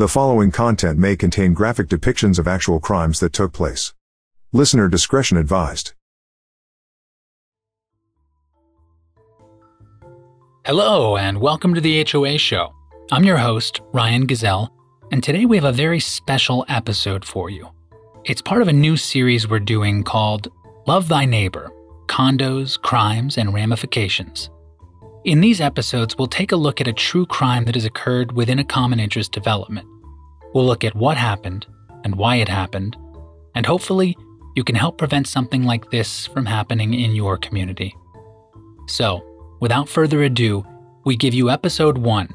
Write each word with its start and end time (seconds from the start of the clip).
The 0.00 0.08
following 0.08 0.50
content 0.50 0.98
may 0.98 1.14
contain 1.14 1.52
graphic 1.52 1.86
depictions 1.86 2.38
of 2.38 2.48
actual 2.48 2.80
crimes 2.80 3.20
that 3.20 3.34
took 3.34 3.52
place. 3.52 3.92
Listener 4.50 4.88
discretion 4.88 5.36
advised. 5.36 5.92
Hello, 10.64 11.18
and 11.18 11.38
welcome 11.38 11.74
to 11.74 11.82
the 11.82 12.02
HOA 12.10 12.38
Show. 12.38 12.72
I'm 13.12 13.24
your 13.24 13.36
host, 13.36 13.82
Ryan 13.92 14.24
Gazelle, 14.24 14.72
and 15.12 15.22
today 15.22 15.44
we 15.44 15.58
have 15.58 15.66
a 15.66 15.70
very 15.70 16.00
special 16.00 16.64
episode 16.70 17.22
for 17.22 17.50
you. 17.50 17.68
It's 18.24 18.40
part 18.40 18.62
of 18.62 18.68
a 18.68 18.72
new 18.72 18.96
series 18.96 19.50
we're 19.50 19.60
doing 19.60 20.02
called 20.02 20.48
Love 20.86 21.08
Thy 21.08 21.26
Neighbor 21.26 21.70
Condos, 22.06 22.80
Crimes, 22.80 23.36
and 23.36 23.52
Ramifications. 23.52 24.48
In 25.22 25.42
these 25.42 25.60
episodes, 25.60 26.16
we'll 26.16 26.28
take 26.28 26.50
a 26.50 26.56
look 26.56 26.80
at 26.80 26.88
a 26.88 26.94
true 26.94 27.26
crime 27.26 27.66
that 27.66 27.74
has 27.74 27.84
occurred 27.84 28.32
within 28.32 28.58
a 28.58 28.64
common 28.64 28.98
interest 28.98 29.32
development. 29.32 29.86
We'll 30.54 30.64
look 30.64 30.82
at 30.82 30.94
what 30.94 31.18
happened 31.18 31.66
and 32.04 32.14
why 32.14 32.36
it 32.36 32.48
happened, 32.48 32.96
and 33.54 33.66
hopefully, 33.66 34.16
you 34.56 34.64
can 34.64 34.76
help 34.76 34.96
prevent 34.96 35.28
something 35.28 35.64
like 35.64 35.90
this 35.90 36.26
from 36.26 36.46
happening 36.46 36.94
in 36.94 37.14
your 37.14 37.36
community. 37.36 37.94
So, 38.88 39.20
without 39.60 39.90
further 39.90 40.22
ado, 40.22 40.64
we 41.04 41.16
give 41.16 41.34
you 41.34 41.50
episode 41.50 41.98
1 41.98 42.34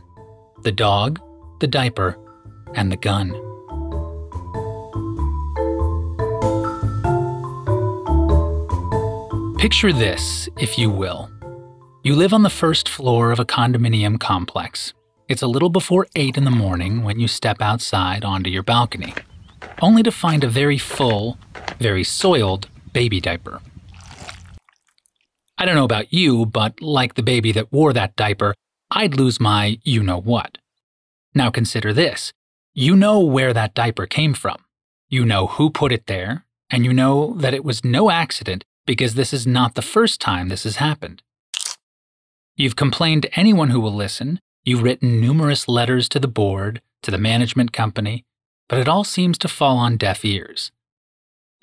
The 0.61 0.71
Dog, 0.71 1.19
the 1.61 1.67
Diaper, 1.67 2.19
and 2.75 2.91
the 2.91 2.97
Gun. 2.97 3.31
Picture 9.57 9.91
this, 9.91 10.47
if 10.59 10.77
you 10.77 10.91
will. 10.91 11.34
You 12.05 12.13
live 12.13 12.33
on 12.33 12.43
the 12.43 12.51
first 12.51 12.87
floor 12.87 13.31
of 13.31 13.39
a 13.39 13.45
condominium 13.45 14.19
complex. 14.19 14.93
It's 15.27 15.41
a 15.41 15.47
little 15.47 15.71
before 15.71 16.05
8 16.15 16.37
in 16.37 16.45
the 16.45 16.51
morning 16.51 17.01
when 17.01 17.19
you 17.19 17.27
step 17.27 17.63
outside 17.63 18.23
onto 18.23 18.47
your 18.47 18.61
balcony, 18.61 19.15
only 19.81 20.03
to 20.03 20.11
find 20.11 20.43
a 20.43 20.47
very 20.47 20.77
full, 20.77 21.39
very 21.79 22.03
soiled 22.03 22.69
baby 22.93 23.19
diaper. 23.19 23.59
I 25.57 25.65
don't 25.65 25.73
know 25.73 25.83
about 25.83 26.13
you, 26.13 26.45
but 26.45 26.79
like 26.79 27.15
the 27.15 27.23
baby 27.23 27.51
that 27.53 27.73
wore 27.73 27.91
that 27.93 28.15
diaper, 28.15 28.53
I'd 28.91 29.15
lose 29.15 29.39
my 29.39 29.79
you 29.81 30.03
know 30.03 30.21
what. 30.21 30.59
Now 31.33 31.49
consider 31.49 31.91
this 31.91 32.31
you 32.75 32.95
know 32.95 33.19
where 33.19 33.51
that 33.51 33.73
diaper 33.73 34.05
came 34.05 34.35
from, 34.35 34.57
you 35.09 35.25
know 35.25 35.47
who 35.47 35.71
put 35.71 35.91
it 35.91 36.05
there, 36.05 36.45
and 36.69 36.85
you 36.85 36.93
know 36.93 37.33
that 37.37 37.55
it 37.55 37.65
was 37.65 37.83
no 37.83 38.11
accident 38.11 38.63
because 38.85 39.15
this 39.15 39.33
is 39.33 39.47
not 39.47 39.73
the 39.73 39.81
first 39.81 40.21
time 40.21 40.49
this 40.49 40.65
has 40.65 40.75
happened. 40.75 41.23
You've 42.57 42.77
complained 42.77 43.23
to 43.23 43.39
anyone 43.39 43.71
who 43.71 43.81
will 43.81 43.93
listen, 43.93 44.39
you've 44.63 44.81
written 44.81 45.19
numerous 45.19 45.67
letters 45.67 46.07
to 46.09 46.21
the 46.21 46.27
board, 46.27 46.81
to 47.01 47.11
the 47.11 47.17
management 47.17 47.73
company, 47.73 48.23
but 48.69 48.79
it 48.79 48.87
all 48.87 49.03
seems 49.03 49.37
to 49.39 49.49
fall 49.49 49.77
on 49.77 49.97
deaf 49.97 50.23
ears. 50.23 50.71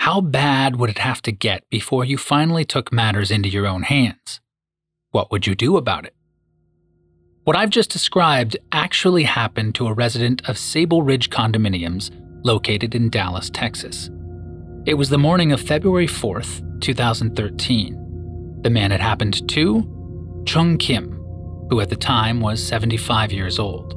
How 0.00 0.20
bad 0.20 0.76
would 0.76 0.90
it 0.90 0.98
have 0.98 1.22
to 1.22 1.32
get 1.32 1.64
before 1.70 2.04
you 2.04 2.18
finally 2.18 2.66
took 2.66 2.92
matters 2.92 3.30
into 3.30 3.48
your 3.48 3.66
own 3.66 3.84
hands? 3.84 4.40
What 5.12 5.30
would 5.30 5.46
you 5.46 5.54
do 5.54 5.78
about 5.78 6.04
it? 6.04 6.14
What 7.44 7.56
I've 7.56 7.70
just 7.70 7.90
described 7.90 8.58
actually 8.70 9.24
happened 9.24 9.74
to 9.76 9.86
a 9.86 9.94
resident 9.94 10.46
of 10.46 10.58
Sable 10.58 11.02
Ridge 11.02 11.30
Condominiums 11.30 12.10
located 12.44 12.94
in 12.94 13.08
Dallas, 13.08 13.48
Texas. 13.48 14.10
It 14.84 14.94
was 14.94 15.08
the 15.08 15.16
morning 15.16 15.52
of 15.52 15.60
February 15.60 16.06
4th, 16.06 16.80
2013. 16.82 18.60
The 18.62 18.70
man 18.70 18.92
it 18.92 19.00
happened 19.00 19.48
to 19.48 20.01
Chung 20.44 20.76
Kim, 20.78 21.12
who 21.70 21.80
at 21.80 21.88
the 21.88 21.96
time 21.96 22.40
was 22.40 22.62
75 22.62 23.32
years 23.32 23.58
old. 23.58 23.94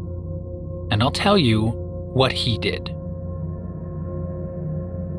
And 0.92 1.02
I'll 1.02 1.12
tell 1.12 1.38
you 1.38 1.68
what 2.14 2.32
he 2.32 2.58
did. 2.58 2.96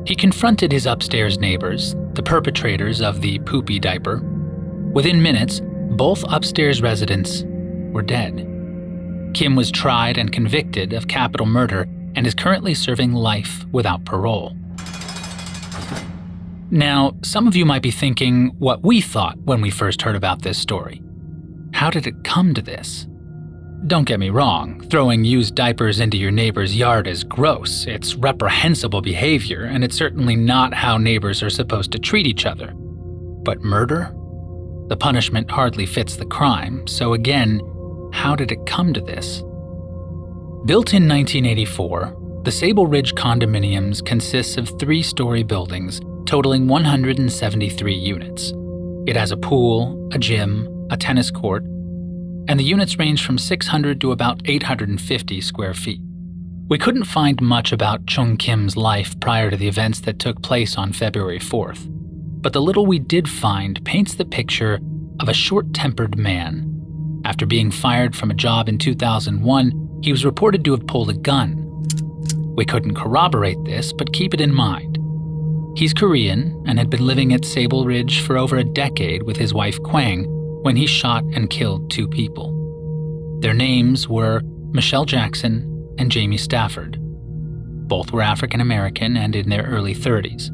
He 0.07 0.15
confronted 0.15 0.71
his 0.71 0.85
upstairs 0.85 1.37
neighbors, 1.37 1.93
the 2.13 2.23
perpetrators 2.23 3.01
of 3.01 3.21
the 3.21 3.39
poopy 3.39 3.77
diaper. 3.77 4.21
Within 4.93 5.21
minutes, 5.21 5.61
both 5.91 6.23
upstairs 6.29 6.81
residents 6.81 7.43
were 7.91 8.01
dead. 8.01 8.47
Kim 9.33 9.55
was 9.55 9.69
tried 9.69 10.17
and 10.17 10.31
convicted 10.31 10.93
of 10.93 11.07
capital 11.07 11.45
murder 11.45 11.87
and 12.15 12.25
is 12.25 12.33
currently 12.33 12.73
serving 12.73 13.13
life 13.13 13.65
without 13.71 14.05
parole. 14.05 14.55
Now, 16.71 17.15
some 17.23 17.47
of 17.47 17.55
you 17.55 17.65
might 17.65 17.81
be 17.81 17.91
thinking 17.91 18.55
what 18.59 18.83
we 18.83 19.01
thought 19.01 19.37
when 19.39 19.61
we 19.61 19.69
first 19.69 20.01
heard 20.01 20.15
about 20.15 20.41
this 20.41 20.57
story. 20.57 21.01
How 21.77 21.91
did 21.91 22.07
it 22.07 22.23
come 22.23 22.55
to 22.55 22.61
this? 22.63 23.05
Don't 23.85 24.07
get 24.07 24.19
me 24.19 24.31
wrong, 24.31 24.81
throwing 24.89 25.23
used 25.23 25.53
diapers 25.53 25.99
into 25.99 26.17
your 26.17 26.31
neighbor's 26.31 26.75
yard 26.75 27.05
is 27.05 27.23
gross. 27.23 27.85
It's 27.85 28.15
reprehensible 28.15 29.03
behavior, 29.03 29.65
and 29.65 29.83
it's 29.83 29.95
certainly 29.95 30.35
not 30.35 30.73
how 30.73 30.97
neighbors 30.97 31.43
are 31.43 31.51
supposed 31.51 31.91
to 31.91 31.99
treat 31.99 32.25
each 32.25 32.47
other. 32.47 32.73
But 32.73 33.61
murder? 33.61 34.11
The 34.87 34.97
punishment 34.97 35.51
hardly 35.51 35.85
fits 35.85 36.15
the 36.15 36.25
crime, 36.25 36.87
so 36.87 37.13
again, 37.13 37.61
how 38.11 38.35
did 38.35 38.51
it 38.51 38.65
come 38.65 38.91
to 38.93 39.01
this? 39.01 39.43
Built 40.65 40.95
in 40.95 41.07
1984, 41.07 42.41
the 42.43 42.51
Sable 42.51 42.87
Ridge 42.87 43.13
condominiums 43.13 44.03
consists 44.03 44.57
of 44.57 44.79
three 44.79 45.03
story 45.03 45.43
buildings 45.43 46.01
totaling 46.25 46.67
173 46.67 47.93
units. 47.93 48.51
It 49.05 49.15
has 49.15 49.31
a 49.31 49.37
pool, 49.37 50.09
a 50.11 50.17
gym, 50.17 50.73
a 50.89 50.97
tennis 50.97 51.31
court, 51.31 51.63
and 52.47 52.59
the 52.59 52.63
units 52.63 52.97
range 52.97 53.25
from 53.25 53.37
600 53.37 53.99
to 54.01 54.11
about 54.11 54.41
850 54.45 55.41
square 55.41 55.73
feet. 55.73 56.01
We 56.69 56.77
couldn't 56.77 57.05
find 57.05 57.41
much 57.41 57.71
about 57.71 58.05
Chung 58.07 58.37
Kim's 58.37 58.75
life 58.75 59.17
prior 59.19 59.49
to 59.49 59.57
the 59.57 59.67
events 59.67 60.01
that 60.01 60.19
took 60.19 60.41
place 60.41 60.77
on 60.77 60.93
February 60.93 61.39
4th, 61.39 61.87
but 62.41 62.53
the 62.53 62.61
little 62.61 62.85
we 62.85 62.99
did 62.99 63.29
find 63.29 63.83
paints 63.85 64.15
the 64.15 64.25
picture 64.25 64.79
of 65.19 65.29
a 65.29 65.33
short 65.33 65.73
tempered 65.73 66.17
man. 66.17 67.21
After 67.25 67.45
being 67.45 67.71
fired 67.71 68.15
from 68.15 68.31
a 68.31 68.35
job 68.35 68.69
in 68.69 68.77
2001, 68.77 69.99
he 70.03 70.11
was 70.11 70.25
reported 70.25 70.63
to 70.65 70.71
have 70.71 70.87
pulled 70.87 71.09
a 71.09 71.13
gun. 71.13 71.63
We 72.55 72.65
couldn't 72.65 72.95
corroborate 72.95 73.63
this, 73.65 73.91
but 73.93 74.13
keep 74.13 74.33
it 74.33 74.41
in 74.41 74.53
mind. 74.53 74.97
He's 75.77 75.93
Korean 75.93 76.63
and 76.65 76.79
had 76.79 76.89
been 76.89 77.05
living 77.05 77.33
at 77.33 77.45
Sable 77.45 77.85
Ridge 77.85 78.21
for 78.21 78.37
over 78.37 78.57
a 78.57 78.63
decade 78.63 79.23
with 79.23 79.37
his 79.37 79.53
wife 79.53 79.81
Kwang 79.83 80.36
when 80.67 80.75
he 80.75 80.85
shot 80.85 81.23
and 81.33 81.49
killed 81.49 81.89
two 81.89 82.09
people. 82.09 83.39
Their 83.39 83.53
names 83.53 84.09
were 84.09 84.41
Michelle 84.73 85.05
Jackson 85.05 85.95
and 85.97 86.11
Jamie 86.11 86.35
Stafford. 86.35 86.97
Both 87.87 88.11
were 88.11 88.21
African 88.21 88.59
American 88.59 89.15
and 89.15 89.33
in 89.33 89.47
their 89.47 89.63
early 89.63 89.95
30s. 89.95 90.49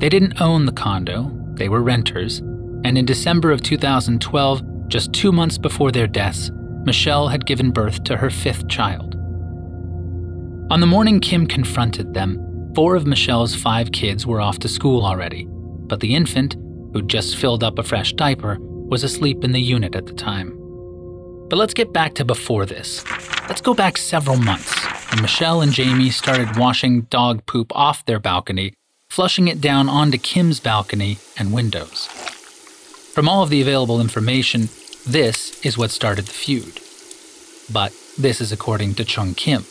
They 0.00 0.08
didn't 0.08 0.40
own 0.40 0.66
the 0.66 0.72
condo, 0.72 1.30
they 1.54 1.68
were 1.68 1.80
renters, 1.80 2.40
and 2.82 2.98
in 2.98 3.04
December 3.06 3.52
of 3.52 3.62
2012, 3.62 4.88
just 4.88 5.12
two 5.12 5.30
months 5.30 5.58
before 5.58 5.92
their 5.92 6.08
deaths, 6.08 6.50
Michelle 6.84 7.28
had 7.28 7.46
given 7.46 7.70
birth 7.70 8.02
to 8.02 8.16
her 8.16 8.30
fifth 8.30 8.66
child. 8.66 9.14
On 10.72 10.80
the 10.80 10.88
morning 10.88 11.20
Kim 11.20 11.46
confronted 11.46 12.14
them, 12.14 12.72
four 12.74 12.96
of 12.96 13.06
Michelle's 13.06 13.54
five 13.54 13.92
kids 13.92 14.26
were 14.26 14.40
off 14.40 14.58
to 14.58 14.68
school 14.68 15.04
already, 15.06 15.46
but 15.48 16.00
the 16.00 16.16
infant, 16.16 16.56
who'd 16.92 17.08
just 17.08 17.36
filled 17.36 17.62
up 17.62 17.78
a 17.78 17.84
fresh 17.84 18.12
diaper, 18.14 18.58
was 18.88 19.02
asleep 19.02 19.42
in 19.42 19.52
the 19.52 19.60
unit 19.60 19.96
at 19.96 20.06
the 20.06 20.12
time. 20.12 20.50
But 21.48 21.56
let's 21.56 21.74
get 21.74 21.92
back 21.92 22.14
to 22.14 22.24
before 22.24 22.66
this. 22.66 23.04
Let's 23.48 23.60
go 23.60 23.74
back 23.74 23.96
several 23.96 24.36
months 24.36 24.74
when 25.10 25.22
Michelle 25.22 25.60
and 25.60 25.72
Jamie 25.72 26.10
started 26.10 26.56
washing 26.56 27.02
dog 27.02 27.44
poop 27.46 27.70
off 27.74 28.04
their 28.04 28.20
balcony, 28.20 28.74
flushing 29.08 29.48
it 29.48 29.60
down 29.60 29.88
onto 29.88 30.18
Kim's 30.18 30.60
balcony 30.60 31.18
and 31.36 31.52
windows. 31.52 32.06
From 33.12 33.28
all 33.28 33.42
of 33.42 33.50
the 33.50 33.62
available 33.62 34.00
information, 34.00 34.68
this 35.06 35.64
is 35.64 35.78
what 35.78 35.90
started 35.90 36.26
the 36.26 36.32
feud. 36.32 36.80
But 37.72 37.92
this 38.18 38.40
is 38.40 38.52
according 38.52 38.94
to 38.94 39.04
Chung 39.04 39.34
Kim. 39.34 39.64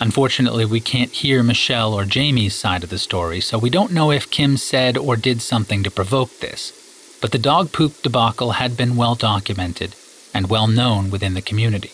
Unfortunately, 0.00 0.64
we 0.64 0.80
can't 0.80 1.12
hear 1.12 1.42
Michelle 1.42 1.94
or 1.94 2.04
Jamie's 2.04 2.54
side 2.54 2.82
of 2.82 2.90
the 2.90 2.98
story, 2.98 3.40
so 3.40 3.58
we 3.58 3.70
don't 3.70 3.92
know 3.92 4.10
if 4.10 4.30
Kim 4.30 4.56
said 4.56 4.96
or 4.96 5.16
did 5.16 5.40
something 5.40 5.84
to 5.84 5.90
provoke 5.90 6.40
this 6.40 6.83
but 7.24 7.32
the 7.32 7.38
dog 7.38 7.72
poop 7.72 8.02
debacle 8.02 8.50
had 8.50 8.76
been 8.76 8.96
well 8.96 9.14
documented 9.14 9.96
and 10.34 10.50
well 10.50 10.66
known 10.66 11.10
within 11.10 11.32
the 11.32 11.40
community. 11.40 11.90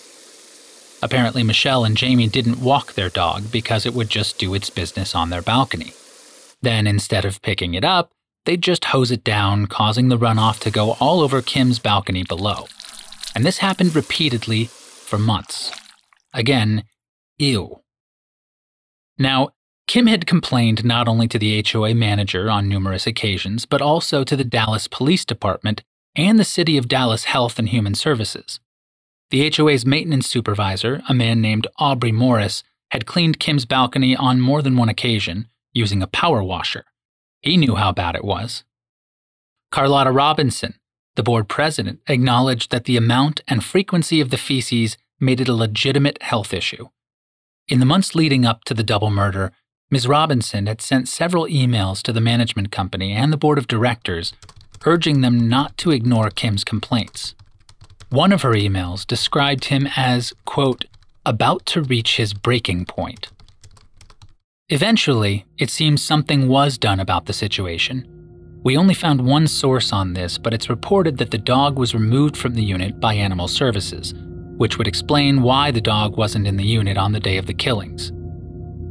Apparently, 1.02 1.44
Michelle 1.44 1.84
and 1.84 1.96
Jamie 1.96 2.26
didn't 2.26 2.58
walk 2.58 2.94
their 2.94 3.08
dog 3.08 3.44
because 3.52 3.86
it 3.86 3.94
would 3.94 4.08
just 4.08 4.40
do 4.40 4.54
its 4.54 4.70
business 4.70 5.14
on 5.14 5.30
their 5.30 5.40
balcony. 5.40 5.92
Then, 6.62 6.84
instead 6.84 7.24
of 7.24 7.42
picking 7.42 7.74
it 7.74 7.84
up, 7.84 8.10
they'd 8.44 8.60
just 8.60 8.86
hose 8.86 9.12
it 9.12 9.22
down, 9.22 9.66
causing 9.66 10.08
the 10.08 10.18
runoff 10.18 10.58
to 10.62 10.70
go 10.72 10.96
all 10.98 11.20
over 11.20 11.40
Kim's 11.42 11.78
balcony 11.78 12.24
below. 12.24 12.66
And 13.32 13.46
this 13.46 13.58
happened 13.58 13.94
repeatedly 13.94 14.64
for 14.64 15.16
months. 15.16 15.70
Again, 16.34 16.82
ew. 17.38 17.82
Now, 19.16 19.50
Kim 19.90 20.06
had 20.06 20.24
complained 20.24 20.84
not 20.84 21.08
only 21.08 21.26
to 21.26 21.36
the 21.36 21.64
HOA 21.66 21.96
manager 21.96 22.48
on 22.48 22.68
numerous 22.68 23.08
occasions, 23.08 23.66
but 23.66 23.82
also 23.82 24.22
to 24.22 24.36
the 24.36 24.44
Dallas 24.44 24.86
Police 24.86 25.24
Department 25.24 25.82
and 26.14 26.38
the 26.38 26.44
City 26.44 26.76
of 26.76 26.86
Dallas 26.86 27.24
Health 27.24 27.58
and 27.58 27.70
Human 27.70 27.96
Services. 27.96 28.60
The 29.30 29.50
HOA's 29.50 29.84
maintenance 29.84 30.28
supervisor, 30.28 31.02
a 31.08 31.12
man 31.12 31.40
named 31.40 31.66
Aubrey 31.80 32.12
Morris, 32.12 32.62
had 32.92 33.04
cleaned 33.04 33.40
Kim's 33.40 33.64
balcony 33.64 34.14
on 34.14 34.40
more 34.40 34.62
than 34.62 34.76
one 34.76 34.88
occasion 34.88 35.48
using 35.72 36.02
a 36.02 36.06
power 36.06 36.40
washer. 36.40 36.84
He 37.40 37.56
knew 37.56 37.74
how 37.74 37.90
bad 37.90 38.14
it 38.14 38.24
was. 38.24 38.62
Carlotta 39.72 40.12
Robinson, 40.12 40.74
the 41.16 41.24
board 41.24 41.48
president, 41.48 41.98
acknowledged 42.06 42.70
that 42.70 42.84
the 42.84 42.96
amount 42.96 43.40
and 43.48 43.64
frequency 43.64 44.20
of 44.20 44.30
the 44.30 44.38
feces 44.38 44.96
made 45.18 45.40
it 45.40 45.48
a 45.48 45.52
legitimate 45.52 46.22
health 46.22 46.54
issue. 46.54 46.90
In 47.66 47.80
the 47.80 47.86
months 47.86 48.14
leading 48.14 48.44
up 48.44 48.62
to 48.64 48.74
the 48.74 48.84
double 48.84 49.10
murder, 49.10 49.52
Ms. 49.92 50.06
Robinson 50.06 50.66
had 50.66 50.80
sent 50.80 51.08
several 51.08 51.46
emails 51.46 52.00
to 52.02 52.12
the 52.12 52.20
management 52.20 52.70
company 52.70 53.12
and 53.12 53.32
the 53.32 53.36
board 53.36 53.58
of 53.58 53.66
directors 53.66 54.32
urging 54.86 55.20
them 55.20 55.48
not 55.48 55.76
to 55.78 55.90
ignore 55.90 56.30
Kim's 56.30 56.64
complaints. 56.64 57.34
One 58.08 58.32
of 58.32 58.42
her 58.42 58.52
emails 58.52 59.06
described 59.06 59.66
him 59.66 59.88
as, 59.96 60.32
quote, 60.44 60.84
about 61.26 61.66
to 61.66 61.82
reach 61.82 62.16
his 62.16 62.32
breaking 62.32 62.86
point. 62.86 63.28
Eventually, 64.68 65.44
it 65.58 65.70
seems 65.70 66.02
something 66.02 66.48
was 66.48 66.78
done 66.78 67.00
about 67.00 67.26
the 67.26 67.32
situation. 67.32 68.06
We 68.62 68.76
only 68.76 68.94
found 68.94 69.26
one 69.26 69.48
source 69.48 69.92
on 69.92 70.12
this, 70.12 70.38
but 70.38 70.54
it's 70.54 70.70
reported 70.70 71.18
that 71.18 71.32
the 71.32 71.38
dog 71.38 71.78
was 71.78 71.94
removed 71.94 72.36
from 72.36 72.54
the 72.54 72.62
unit 72.62 73.00
by 73.00 73.14
Animal 73.14 73.48
Services, 73.48 74.14
which 74.56 74.78
would 74.78 74.86
explain 74.86 75.42
why 75.42 75.72
the 75.72 75.80
dog 75.80 76.16
wasn't 76.16 76.46
in 76.46 76.56
the 76.56 76.64
unit 76.64 76.96
on 76.96 77.12
the 77.12 77.20
day 77.20 77.38
of 77.38 77.46
the 77.46 77.54
killings. 77.54 78.12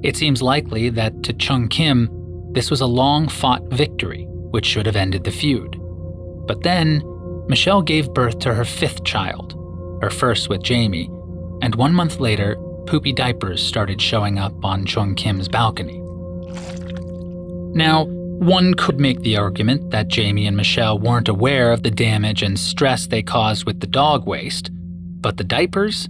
It 0.01 0.15
seems 0.15 0.41
likely 0.41 0.89
that 0.89 1.23
to 1.23 1.33
Chung 1.33 1.67
Kim, 1.67 2.09
this 2.53 2.71
was 2.71 2.81
a 2.81 2.87
long 2.87 3.27
fought 3.27 3.63
victory, 3.71 4.25
which 4.29 4.65
should 4.65 4.85
have 4.85 4.95
ended 4.95 5.23
the 5.23 5.31
feud. 5.31 5.75
But 6.47 6.63
then, 6.63 7.03
Michelle 7.47 7.81
gave 7.81 8.13
birth 8.13 8.39
to 8.39 8.53
her 8.53 8.65
fifth 8.65 9.03
child, 9.03 9.53
her 10.01 10.09
first 10.09 10.49
with 10.49 10.63
Jamie, 10.63 11.09
and 11.61 11.75
one 11.75 11.93
month 11.93 12.19
later, 12.19 12.55
poopy 12.87 13.11
diapers 13.11 13.61
started 13.61 14.01
showing 14.01 14.39
up 14.39 14.53
on 14.63 14.85
Chung 14.85 15.15
Kim's 15.15 15.47
balcony. 15.47 15.99
Now, 17.75 18.05
one 18.05 18.73
could 18.73 18.99
make 18.99 19.19
the 19.19 19.35
argument 19.35 19.91
that 19.91 20.07
Jamie 20.07 20.47
and 20.47 20.55
Michelle 20.55 20.97
weren't 20.97 21.27
aware 21.27 21.73
of 21.73 21.83
the 21.83 21.91
damage 21.91 22.41
and 22.41 22.57
stress 22.57 23.05
they 23.05 23.21
caused 23.21 23.65
with 23.65 23.81
the 23.81 23.87
dog 23.87 24.25
waste, 24.25 24.71
but 25.21 25.37
the 25.37 25.43
diapers? 25.43 26.07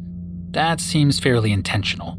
That 0.51 0.80
seems 0.80 1.19
fairly 1.19 1.51
intentional. 1.51 2.18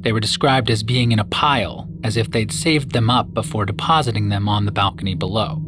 They 0.00 0.12
were 0.12 0.20
described 0.20 0.70
as 0.70 0.82
being 0.82 1.12
in 1.12 1.18
a 1.18 1.24
pile, 1.24 1.88
as 2.02 2.16
if 2.16 2.30
they'd 2.30 2.52
saved 2.52 2.92
them 2.92 3.10
up 3.10 3.34
before 3.34 3.66
depositing 3.66 4.28
them 4.28 4.48
on 4.48 4.64
the 4.64 4.72
balcony 4.72 5.14
below. 5.14 5.62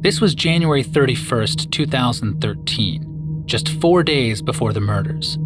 This 0.00 0.20
was 0.20 0.34
January 0.34 0.84
31st, 0.84 1.70
2013, 1.70 3.42
just 3.46 3.68
four 3.80 4.02
days 4.02 4.40
before 4.40 4.72
the 4.72 4.80
murders. 4.80 5.36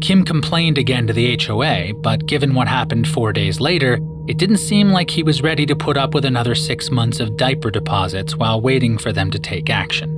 Kim 0.00 0.24
complained 0.24 0.78
again 0.78 1.06
to 1.06 1.12
the 1.12 1.36
HOA, 1.36 1.92
but 1.94 2.26
given 2.26 2.54
what 2.54 2.68
happened 2.68 3.08
four 3.08 3.32
days 3.32 3.60
later, 3.60 3.98
it 4.28 4.38
didn't 4.38 4.58
seem 4.58 4.90
like 4.90 5.10
he 5.10 5.22
was 5.22 5.42
ready 5.42 5.66
to 5.66 5.74
put 5.74 5.96
up 5.96 6.14
with 6.14 6.24
another 6.24 6.54
six 6.54 6.90
months 6.90 7.18
of 7.18 7.36
diaper 7.36 7.70
deposits 7.70 8.36
while 8.36 8.60
waiting 8.60 8.96
for 8.96 9.12
them 9.12 9.30
to 9.32 9.38
take 9.38 9.68
action. 9.68 10.14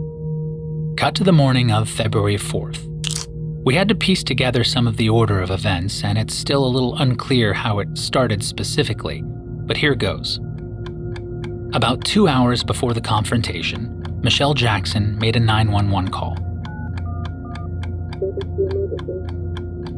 Cut 0.97 1.15
to 1.15 1.25
the 1.25 1.33
morning 1.33 1.73
of 1.73 1.89
February 1.89 2.37
4th. 2.37 2.90
We 3.62 3.75
had 3.75 3.89
to 3.89 3.95
piece 3.95 4.25
together 4.25 4.65
some 4.65 4.87
of 4.87 4.97
the 4.97 5.11
order 5.11 5.41
of 5.41 5.51
events, 5.51 6.03
and 6.03 6.17
it's 6.17 6.35
still 6.35 6.65
a 6.65 6.69
little 6.69 6.97
unclear 6.97 7.53
how 7.53 7.79
it 7.79 7.99
started 7.99 8.43
specifically, 8.43 9.23
but 9.23 9.77
here 9.77 9.95
goes. 9.95 10.41
About 11.75 12.03
two 12.03 12.27
hours 12.27 12.65
before 12.65 12.95
the 12.95 13.03
confrontation, 13.03 14.03
Michelle 14.23 14.55
Jackson 14.55 15.19
made 15.19 15.37
a 15.37 15.41
911 15.41 16.11
call. 16.11 16.37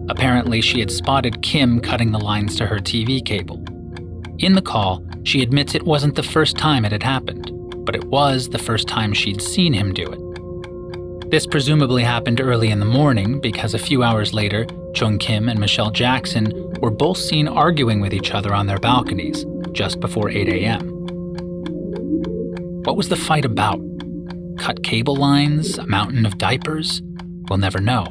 Apparently, 0.08 0.60
she 0.60 0.80
had 0.80 0.90
spotted 0.90 1.42
Kim 1.42 1.80
cutting 1.80 2.10
the 2.10 2.18
lines 2.18 2.56
to 2.56 2.66
her 2.66 2.78
TV 2.78 3.24
cable. 3.24 3.64
In 4.38 4.54
the 4.54 4.62
call, 4.62 5.04
she 5.22 5.40
admits 5.40 5.76
it 5.76 5.84
wasn't 5.84 6.16
the 6.16 6.22
first 6.24 6.58
time 6.58 6.84
it 6.84 6.90
had 6.90 7.04
happened, 7.04 7.52
but 7.86 7.94
it 7.94 8.04
was 8.04 8.48
the 8.48 8.58
first 8.58 8.88
time 8.88 9.12
she'd 9.12 9.40
seen 9.40 9.72
him 9.72 9.94
do 9.94 10.04
it. 10.04 10.21
This 11.32 11.46
presumably 11.46 12.02
happened 12.02 12.42
early 12.42 12.68
in 12.68 12.78
the 12.78 12.84
morning 12.84 13.40
because 13.40 13.72
a 13.72 13.78
few 13.78 14.02
hours 14.02 14.34
later, 14.34 14.66
Chung 14.92 15.16
Kim 15.16 15.48
and 15.48 15.58
Michelle 15.58 15.90
Jackson 15.90 16.52
were 16.82 16.90
both 16.90 17.16
seen 17.16 17.48
arguing 17.48 18.02
with 18.02 18.12
each 18.12 18.32
other 18.32 18.52
on 18.52 18.66
their 18.66 18.76
balconies 18.76 19.46
just 19.72 19.98
before 19.98 20.28
8 20.28 20.46
a.m. 20.50 20.82
What 22.84 22.98
was 22.98 23.08
the 23.08 23.16
fight 23.16 23.46
about? 23.46 23.80
Cut 24.58 24.84
cable 24.84 25.16
lines? 25.16 25.78
A 25.78 25.86
mountain 25.86 26.26
of 26.26 26.36
diapers? 26.36 27.00
We'll 27.48 27.58
never 27.58 27.80
know. 27.80 28.04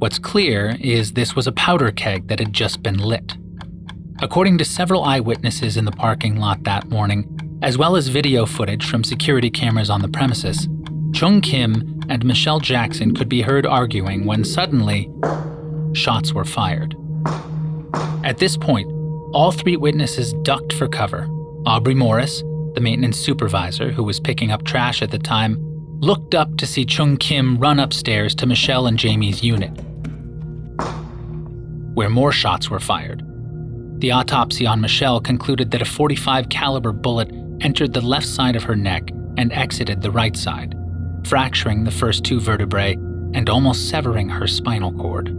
What's 0.00 0.18
clear 0.18 0.76
is 0.80 1.12
this 1.12 1.36
was 1.36 1.46
a 1.46 1.52
powder 1.52 1.92
keg 1.92 2.26
that 2.26 2.40
had 2.40 2.52
just 2.52 2.82
been 2.82 2.98
lit. 2.98 3.36
According 4.22 4.58
to 4.58 4.64
several 4.64 5.04
eyewitnesses 5.04 5.76
in 5.76 5.84
the 5.84 5.92
parking 5.92 6.40
lot 6.40 6.64
that 6.64 6.88
morning, 6.88 7.60
as 7.62 7.78
well 7.78 7.94
as 7.94 8.08
video 8.08 8.44
footage 8.44 8.84
from 8.84 9.04
security 9.04 9.50
cameras 9.50 9.88
on 9.88 10.02
the 10.02 10.08
premises, 10.08 10.68
Chung 11.12 11.40
Kim 11.40 11.89
and 12.10 12.24
Michelle 12.24 12.58
Jackson 12.58 13.14
could 13.14 13.28
be 13.28 13.40
heard 13.40 13.64
arguing 13.64 14.26
when 14.26 14.44
suddenly, 14.44 15.08
shots 15.94 16.32
were 16.34 16.44
fired. 16.44 16.96
At 18.24 18.38
this 18.38 18.56
point, 18.56 18.90
all 19.32 19.52
three 19.52 19.76
witnesses 19.76 20.34
ducked 20.42 20.72
for 20.72 20.88
cover. 20.88 21.28
Aubrey 21.66 21.94
Morris, 21.94 22.42
the 22.74 22.80
maintenance 22.80 23.16
supervisor, 23.16 23.92
who 23.92 24.02
was 24.02 24.18
picking 24.18 24.50
up 24.50 24.64
trash 24.64 25.02
at 25.02 25.12
the 25.12 25.18
time, 25.20 25.56
looked 26.00 26.34
up 26.34 26.56
to 26.56 26.66
see 26.66 26.84
Chung 26.84 27.16
Kim 27.16 27.56
run 27.58 27.78
upstairs 27.78 28.34
to 28.36 28.46
Michelle 28.46 28.88
and 28.88 28.98
Jamie's 28.98 29.44
unit, 29.44 29.70
where 31.94 32.10
more 32.10 32.32
shots 32.32 32.68
were 32.68 32.80
fired. 32.80 33.22
The 34.00 34.10
autopsy 34.10 34.66
on 34.66 34.80
Michelle 34.80 35.20
concluded 35.20 35.70
that 35.70 35.82
a 35.82 35.84
45 35.84 36.48
caliber 36.48 36.92
bullet 36.92 37.30
entered 37.60 37.92
the 37.92 38.00
left 38.00 38.26
side 38.26 38.56
of 38.56 38.64
her 38.64 38.74
neck 38.74 39.10
and 39.36 39.52
exited 39.52 40.02
the 40.02 40.10
right 40.10 40.36
side, 40.36 40.74
fracturing 41.26 41.84
the 41.84 41.90
first 41.90 42.24
two 42.24 42.40
vertebrae 42.40 42.94
and 43.34 43.48
almost 43.48 43.88
severing 43.88 44.28
her 44.28 44.46
spinal 44.46 44.92
cord. 44.92 45.30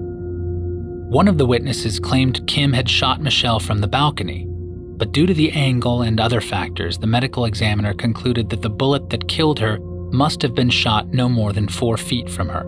One 1.11 1.27
of 1.27 1.37
the 1.37 1.45
witnesses 1.45 1.99
claimed 1.99 2.47
Kim 2.47 2.71
had 2.71 2.89
shot 2.89 3.21
Michelle 3.21 3.59
from 3.59 3.79
the 3.79 3.87
balcony, 3.87 4.45
but 4.47 5.11
due 5.11 5.25
to 5.25 5.33
the 5.33 5.51
angle 5.51 6.03
and 6.03 6.19
other 6.19 6.39
factors, 6.39 6.97
the 6.97 7.07
medical 7.07 7.45
examiner 7.45 7.93
concluded 7.93 8.49
that 8.49 8.61
the 8.61 8.69
bullet 8.69 9.09
that 9.09 9.27
killed 9.27 9.59
her 9.59 9.79
must 10.11 10.41
have 10.41 10.55
been 10.55 10.69
shot 10.69 11.07
no 11.07 11.27
more 11.27 11.53
than 11.53 11.67
four 11.67 11.97
feet 11.97 12.29
from 12.29 12.47
her, 12.49 12.65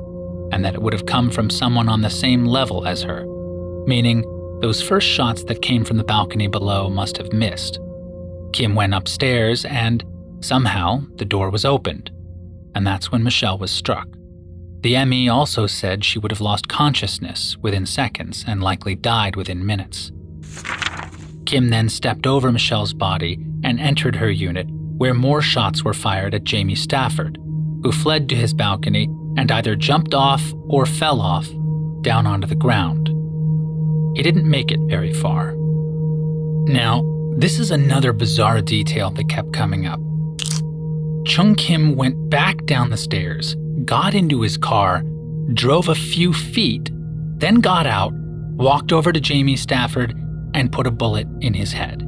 and 0.52 0.66
that 0.66 0.74
it 0.74 0.82
would 0.82 0.94
have 0.94 1.06
come 1.06 1.30
from 1.30 1.50
someone 1.50 1.88
on 1.88 2.02
the 2.02 2.10
same 2.10 2.46
level 2.46 2.86
as 2.86 3.02
her, 3.02 3.26
meaning 3.86 4.22
those 4.62 4.82
first 4.82 5.08
shots 5.08 5.44
that 5.44 5.62
came 5.62 5.86
from 5.86 5.98
the 5.98 6.04
balcony 6.04 6.48
below 6.48 6.90
must 6.90 7.18
have 7.18 7.32
missed. 7.34 7.80
Kim 8.52 8.76
went 8.76 8.94
upstairs, 8.94 9.66
and 9.66 10.04
somehow 10.42 11.02
the 11.16 11.26
door 11.26 11.50
was 11.50 11.66
opened, 11.66 12.12
and 12.76 12.86
that's 12.86 13.12
when 13.12 13.24
Michelle 13.24 13.58
was 13.58 13.72
struck. 13.72 14.08
The 14.82 15.04
ME 15.06 15.30
also 15.30 15.66
said 15.66 16.04
she 16.04 16.20
would 16.20 16.32
have 16.32 16.42
lost 16.42 16.68
consciousness 16.68 17.58
within 17.62 17.86
seconds 17.86 18.44
and 18.46 18.62
likely 18.62 18.96
died 18.96 19.36
within 19.36 19.66
minutes. 19.66 20.12
Kim 21.46 21.70
then 21.70 21.88
stepped 21.88 22.28
over 22.28 22.52
Michelle's 22.52 22.94
body 22.94 23.40
and 23.64 23.80
entered 23.80 24.16
her 24.18 24.30
unit, 24.30 24.68
where 24.98 25.14
more 25.14 25.42
shots 25.42 25.84
were 25.84 25.94
fired 25.94 26.36
at 26.36 26.44
Jamie 26.44 26.76
Stafford, 26.76 27.38
who 27.84 27.92
fled 27.92 28.28
to 28.30 28.36
his 28.36 28.54
balcony 28.54 29.06
and 29.38 29.52
either 29.52 29.76
jumped 29.76 30.14
off 30.14 30.54
or 30.68 30.86
fell 30.86 31.22
off 31.22 31.48
down 32.02 32.28
onto 32.28 32.48
the 32.48 32.56
ground. 32.56 33.08
He 34.18 34.24
didn't 34.24 34.50
make 34.50 34.72
it 34.72 34.80
very 34.88 35.14
far. 35.14 35.54
Now, 36.68 37.04
this 37.38 37.58
is 37.58 37.72
another 37.72 38.14
bizarre 38.14 38.62
detail 38.62 39.10
that 39.12 39.30
kept 39.30 39.54
coming 39.54 39.88
up. 39.88 40.00
Chung 41.26 41.56
Kim 41.56 41.96
went 41.96 42.30
back 42.30 42.66
down 42.66 42.90
the 42.90 42.98
stairs, 42.98 43.56
got 43.86 44.14
into 44.14 44.42
his 44.42 44.58
car, 44.58 45.04
drove 45.54 45.88
a 45.88 45.96
few 45.96 46.34
feet, 46.34 46.92
then 47.38 47.56
got 47.62 47.88
out, 47.88 48.14
walked 48.56 48.92
over 48.92 49.14
to 49.14 49.22
Jamie 49.22 49.56
Stafford, 49.56 50.14
and 50.54 50.72
put 50.72 50.86
a 50.86 50.92
bullet 50.92 51.28
in 51.40 51.54
his 51.54 51.72
head. 51.72 52.08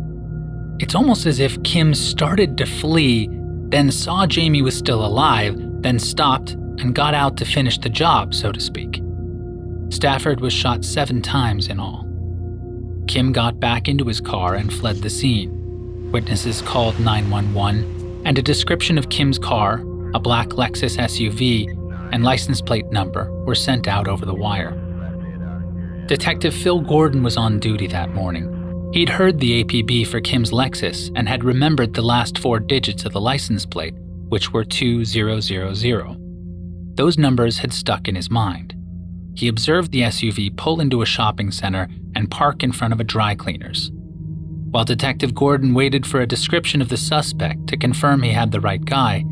It's 0.79 0.95
almost 0.95 1.25
as 1.25 1.39
if 1.39 1.61
Kim 1.63 1.93
started 1.93 2.57
to 2.57 2.65
flee, 2.65 3.29
then 3.69 3.89
saw 3.89 4.27
Jamie 4.27 4.61
was 4.61 4.77
still 4.77 5.05
alive, 5.05 5.55
then 5.81 5.97
stopped 5.97 6.51
and 6.51 6.93
got 6.93 7.13
out 7.13 7.37
to 7.37 7.45
finish 7.45 7.77
the 7.77 7.89
job, 7.89 8.33
so 8.33 8.51
to 8.51 8.59
speak. 8.59 9.01
Stafford 9.89 10.41
was 10.41 10.51
shot 10.51 10.83
seven 10.83 11.21
times 11.21 11.69
in 11.69 11.79
all. 11.79 12.05
Kim 13.07 13.31
got 13.31 13.61
back 13.61 13.87
into 13.87 14.03
his 14.03 14.19
car 14.19 14.55
and 14.55 14.73
fled 14.73 14.97
the 14.97 15.09
scene. 15.09 16.11
Witnesses 16.11 16.61
called 16.61 16.99
911, 16.99 18.04
and 18.25 18.37
a 18.37 18.41
description 18.41 18.97
of 18.97 19.09
Kim's 19.09 19.39
car, 19.39 19.83
a 20.13 20.19
black 20.19 20.49
Lexus 20.49 20.97
SUV, 20.97 21.67
and 22.11 22.23
license 22.23 22.61
plate 22.61 22.89
number 22.91 23.31
were 23.45 23.55
sent 23.55 23.87
out 23.87 24.07
over 24.07 24.25
the 24.25 24.33
wire. 24.33 24.71
Detective 26.07 26.53
Phil 26.53 26.81
Gordon 26.81 27.23
was 27.23 27.37
on 27.37 27.59
duty 27.59 27.87
that 27.87 28.13
morning. 28.13 28.51
He'd 28.93 29.09
heard 29.09 29.39
the 29.39 29.63
APB 29.63 30.07
for 30.07 30.21
Kim's 30.21 30.51
Lexus 30.51 31.11
and 31.15 31.27
had 31.27 31.43
remembered 31.43 31.93
the 31.93 32.01
last 32.01 32.37
four 32.37 32.59
digits 32.59 33.05
of 33.05 33.13
the 33.13 33.21
license 33.21 33.65
plate, 33.65 33.95
which 34.29 34.53
were 34.53 34.63
2000. 34.63 36.21
Those 36.95 37.17
numbers 37.17 37.57
had 37.57 37.73
stuck 37.73 38.07
in 38.07 38.15
his 38.15 38.31
mind. 38.31 38.73
he 39.35 39.49
observed 39.49 39.91
the 39.91 40.01
SUV 40.01 40.55
pull 40.55 40.79
into 40.79 41.01
a 41.01 41.05
shopping 41.05 41.51
center 41.51 41.89
and 42.15 42.31
park 42.31 42.63
in 42.63 42.71
front 42.71 42.93
of 42.93 43.01
a 43.01 43.03
dry 43.03 43.35
cleaner's. 43.35 43.91
While 44.75 44.83
Detective 44.83 45.33
Gordon 45.33 45.73
waited 45.73 46.05
for 46.05 46.19
a 46.19 46.27
description 46.27 46.81
of 46.81 46.89
the 46.89 46.97
suspect 46.97 47.67
to 47.67 47.77
confirm 47.77 48.21
he 48.21 48.31
had 48.31 48.51
the 48.51 48.59
right 48.59 48.83
guy, 48.83 49.23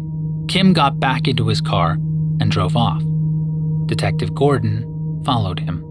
Kim 0.47 0.71
got 0.71 1.01
back 1.01 1.27
into 1.27 1.49
his 1.49 1.59
car 1.59 1.97
and 2.39 2.49
drove 2.49 2.77
off. 2.77 3.03
Detective 3.85 4.33
Gordon 4.33 5.21
followed 5.25 5.59
him. 5.59 5.83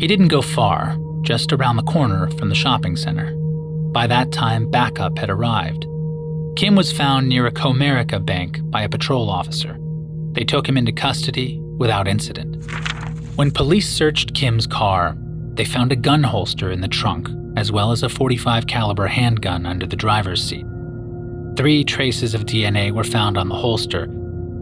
He 0.00 0.08
didn't 0.08 0.26
go 0.26 0.42
far, 0.42 0.98
just 1.22 1.52
around 1.52 1.76
the 1.76 1.84
corner 1.84 2.28
from 2.30 2.48
the 2.48 2.56
shopping 2.56 2.96
center. 2.96 3.32
By 3.92 4.08
that 4.08 4.32
time, 4.32 4.68
backup 4.68 5.18
had 5.18 5.30
arrived. 5.30 5.86
Kim 6.56 6.74
was 6.74 6.90
found 6.90 7.28
near 7.28 7.46
a 7.46 7.52
Comerica 7.52 8.26
bank 8.26 8.58
by 8.72 8.82
a 8.82 8.88
patrol 8.88 9.30
officer. 9.30 9.78
They 10.32 10.42
took 10.42 10.68
him 10.68 10.76
into 10.76 10.90
custody 10.90 11.60
without 11.78 12.08
incident. 12.08 12.68
When 13.36 13.52
police 13.52 13.88
searched 13.88 14.34
Kim's 14.34 14.66
car, 14.66 15.16
they 15.52 15.64
found 15.64 15.92
a 15.92 15.96
gun 15.96 16.24
holster 16.24 16.72
in 16.72 16.80
the 16.80 16.88
trunk 16.88 17.28
as 17.56 17.70
well 17.70 17.92
as 17.92 18.02
a 18.02 18.08
45 18.08 18.66
caliber 18.66 19.06
handgun 19.06 19.66
under 19.66 19.86
the 19.86 19.96
driver's 19.96 20.42
seat. 20.42 20.66
Three 21.56 21.84
traces 21.84 22.34
of 22.34 22.46
DNA 22.46 22.90
were 22.90 23.04
found 23.04 23.38
on 23.38 23.48
the 23.48 23.54
holster, 23.54 24.08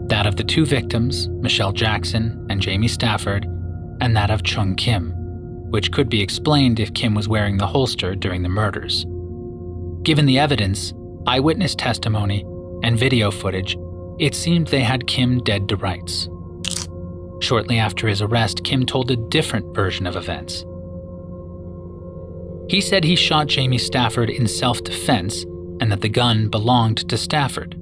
that 0.07 0.27
of 0.27 0.35
the 0.35 0.43
two 0.43 0.65
victims, 0.65 1.27
Michelle 1.29 1.71
Jackson 1.71 2.45
and 2.49 2.61
Jamie 2.61 2.87
Stafford, 2.87 3.45
and 4.01 4.15
that 4.15 4.29
of 4.29 4.43
Chung 4.43 4.75
Kim, 4.75 5.11
which 5.71 5.91
could 5.91 6.09
be 6.09 6.21
explained 6.21 6.79
if 6.79 6.93
Kim 6.93 7.15
was 7.15 7.27
wearing 7.27 7.57
the 7.57 7.67
holster 7.67 8.13
during 8.13 8.43
the 8.43 8.49
murders. 8.49 9.05
Given 10.03 10.25
the 10.25 10.37
evidence, 10.37 10.93
eyewitness 11.25 11.73
testimony, 11.75 12.45
and 12.83 12.99
video 12.99 13.31
footage, 13.31 13.77
it 14.19 14.35
seemed 14.35 14.67
they 14.67 14.83
had 14.83 15.07
Kim 15.07 15.39
dead 15.39 15.67
to 15.69 15.77
rights. 15.77 16.29
Shortly 17.41 17.79
after 17.79 18.07
his 18.07 18.21
arrest, 18.21 18.63
Kim 18.63 18.85
told 18.85 19.09
a 19.09 19.15
different 19.15 19.73
version 19.73 20.05
of 20.05 20.15
events. 20.15 20.65
He 22.73 22.81
said 22.81 23.03
he 23.03 23.15
shot 23.15 23.45
Jamie 23.45 23.77
Stafford 23.77 24.31
in 24.31 24.47
self 24.47 24.83
defense 24.83 25.43
and 25.79 25.91
that 25.91 26.01
the 26.01 26.09
gun 26.09 26.49
belonged 26.49 27.07
to 27.07 27.17
Stafford. 27.19 27.79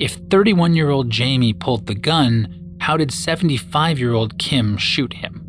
If 0.00 0.14
31 0.30 0.74
year 0.74 0.88
old 0.88 1.10
Jamie 1.10 1.52
pulled 1.52 1.86
the 1.86 1.94
gun, 1.94 2.78
how 2.80 2.96
did 2.96 3.12
75 3.12 3.98
year 3.98 4.14
old 4.14 4.38
Kim 4.38 4.78
shoot 4.78 5.12
him? 5.12 5.44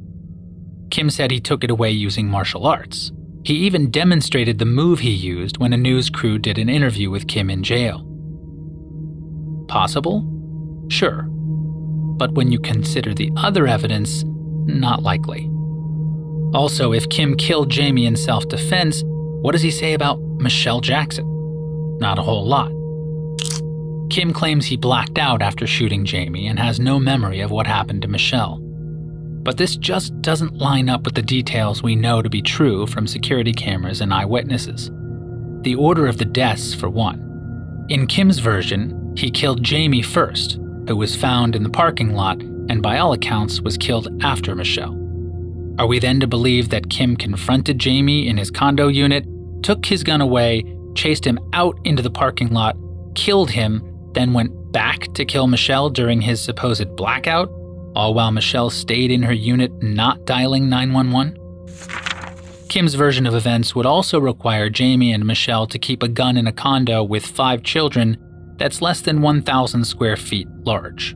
Kim 0.91 1.09
said 1.09 1.31
he 1.31 1.39
took 1.39 1.63
it 1.63 1.71
away 1.71 1.91
using 1.91 2.27
martial 2.27 2.67
arts. 2.67 3.13
He 3.45 3.53
even 3.59 3.91
demonstrated 3.91 4.59
the 4.59 4.65
move 4.65 4.99
he 4.99 5.11
used 5.11 5.57
when 5.57 5.71
a 5.71 5.77
news 5.77 6.09
crew 6.09 6.37
did 6.37 6.57
an 6.57 6.67
interview 6.67 7.09
with 7.09 7.29
Kim 7.29 7.49
in 7.49 7.63
jail. 7.63 8.05
Possible? 9.69 10.25
Sure. 10.89 11.21
But 12.17 12.33
when 12.33 12.51
you 12.51 12.59
consider 12.59 13.13
the 13.13 13.31
other 13.37 13.67
evidence, 13.67 14.25
not 14.65 15.01
likely. 15.01 15.49
Also, 16.53 16.93
if 16.93 17.09
Kim 17.09 17.35
killed 17.35 17.69
Jamie 17.69 18.05
in 18.05 18.15
self 18.15 18.47
defense, 18.47 19.03
what 19.05 19.51
does 19.51 19.61
he 19.61 19.71
say 19.71 19.93
about 19.93 20.19
Michelle 20.39 20.81
Jackson? 20.81 21.25
Not 21.99 22.19
a 22.19 22.23
whole 22.23 22.45
lot. 22.45 22.71
Kim 24.09 24.33
claims 24.33 24.65
he 24.65 24.75
blacked 24.75 25.19
out 25.19 25.41
after 25.41 25.67
shooting 25.67 26.03
Jamie 26.03 26.47
and 26.47 26.57
has 26.57 26.79
no 26.79 26.99
memory 26.99 27.41
of 27.41 27.51
what 27.51 27.67
happened 27.67 28.01
to 28.01 28.07
Michelle. 28.07 28.59
But 29.43 29.57
this 29.57 29.77
just 29.77 30.19
doesn't 30.21 30.57
line 30.57 30.89
up 30.89 31.03
with 31.03 31.13
the 31.13 31.21
details 31.21 31.83
we 31.83 31.95
know 31.95 32.21
to 32.21 32.29
be 32.29 32.41
true 32.41 32.87
from 32.87 33.07
security 33.07 33.53
cameras 33.53 34.01
and 34.01 34.13
eyewitnesses. 34.13 34.89
The 35.61 35.75
order 35.75 36.07
of 36.07 36.17
the 36.17 36.25
deaths, 36.25 36.73
for 36.73 36.89
one. 36.89 37.85
In 37.89 38.07
Kim's 38.07 38.39
version, 38.39 39.13
he 39.15 39.29
killed 39.31 39.63
Jamie 39.63 40.01
first, 40.01 40.59
who 40.87 40.95
was 40.95 41.15
found 41.15 41.55
in 41.55 41.63
the 41.63 41.69
parking 41.69 42.13
lot 42.13 42.41
and 42.41 42.81
by 42.81 42.99
all 42.99 43.13
accounts 43.13 43.61
was 43.61 43.77
killed 43.77 44.07
after 44.23 44.55
Michelle. 44.55 44.98
Are 45.79 45.87
we 45.87 45.97
then 45.97 46.19
to 46.19 46.27
believe 46.27 46.67
that 46.69 46.89
Kim 46.89 47.15
confronted 47.15 47.79
Jamie 47.79 48.27
in 48.27 48.35
his 48.35 48.51
condo 48.51 48.89
unit, 48.89 49.25
took 49.63 49.85
his 49.85 50.03
gun 50.03 50.19
away, 50.19 50.65
chased 50.93 51.25
him 51.25 51.39
out 51.53 51.79
into 51.85 52.03
the 52.03 52.09
parking 52.09 52.49
lot, 52.49 52.75
killed 53.15 53.49
him, 53.49 53.81
then 54.13 54.33
went 54.33 54.73
back 54.73 55.13
to 55.13 55.23
kill 55.23 55.47
Michelle 55.47 55.89
during 55.89 56.19
his 56.19 56.41
supposed 56.41 56.97
blackout, 56.97 57.49
all 57.95 58.13
while 58.13 58.29
Michelle 58.29 58.69
stayed 58.69 59.09
in 59.09 59.23
her 59.23 59.31
unit 59.31 59.71
not 59.81 60.25
dialing 60.25 60.67
911? 60.67 61.37
Kim's 62.67 62.95
version 62.95 63.25
of 63.25 63.33
events 63.33 63.73
would 63.73 63.85
also 63.85 64.19
require 64.19 64.69
Jamie 64.69 65.13
and 65.13 65.25
Michelle 65.25 65.65
to 65.67 65.79
keep 65.79 66.03
a 66.03 66.09
gun 66.09 66.35
in 66.35 66.45
a 66.45 66.51
condo 66.51 67.03
with 67.03 67.25
five 67.25 67.63
children 67.63 68.17
that's 68.57 68.81
less 68.81 68.99
than 68.99 69.21
1,000 69.21 69.85
square 69.85 70.17
feet 70.17 70.49
large. 70.65 71.15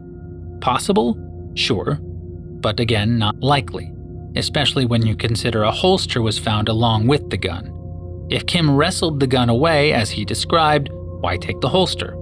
Possible? 0.61 1.17
Sure. 1.53 1.99
But 2.61 2.79
again, 2.79 3.17
not 3.19 3.37
likely 3.41 3.92
especially 4.35 4.85
when 4.85 5.05
you 5.05 5.15
consider 5.15 5.63
a 5.63 5.71
holster 5.71 6.21
was 6.21 6.39
found 6.39 6.69
along 6.69 7.07
with 7.07 7.29
the 7.29 7.37
gun. 7.37 7.71
If 8.29 8.45
Kim 8.45 8.75
wrestled 8.75 9.19
the 9.19 9.27
gun 9.27 9.49
away, 9.49 9.93
as 9.93 10.09
he 10.09 10.25
described, 10.25 10.89
why 10.91 11.37
take 11.37 11.61
the 11.61 11.69
holster? 11.69 12.15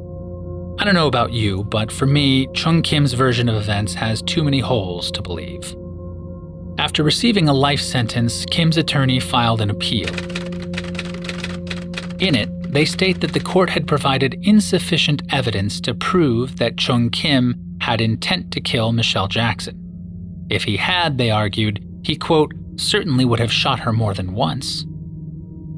I 0.80 0.84
don't 0.84 0.96
know 0.96 1.08
about 1.08 1.32
you, 1.32 1.63
but 1.65 1.91
for 1.91 2.06
me, 2.06 2.48
Chung 2.53 2.82
Kim's 2.82 3.13
version 3.13 3.48
of 3.48 3.56
events 3.56 3.94
has 3.94 4.22
too 4.22 4.44
many 4.44 4.60
holes 4.60 5.12
to 5.12 5.22
believe. 5.22 5.75
After 6.80 7.03
receiving 7.03 7.48
a 7.48 7.53
life 7.53 7.82
sentence, 7.82 8.46
Kim's 8.46 8.77
attorney 8.77 9.20
filed 9.20 9.62
an 9.62 9.70
appeal. 9.70 10.10
In 12.20 12.36
it, 12.36 12.50
they 12.72 12.86
state 12.86 13.22
that 13.22 13.34
the 13.34 13.39
court 13.39 13.70
had 13.70 13.88
provided 13.88 14.39
insufficient 14.41 15.22
evidence 15.30 15.82
to 15.82 15.94
prove 15.94 16.58
that 16.58 16.77
Chung 16.77 17.10
Kim 17.10 17.77
had 17.82 18.01
intent 18.01 18.51
to 18.53 18.62
kill 18.62 18.91
Michelle 18.91 19.27
Jackson. 19.27 19.77
If 20.50 20.63
he 20.63 20.77
had, 20.77 21.18
they 21.18 21.32
argued, 21.32 21.86
he, 22.03 22.15
quote, 22.15 22.53
certainly 22.77 23.25
would 23.25 23.39
have 23.39 23.51
shot 23.51 23.79
her 23.79 23.93
more 23.93 24.13
than 24.13 24.34
once. 24.34 24.86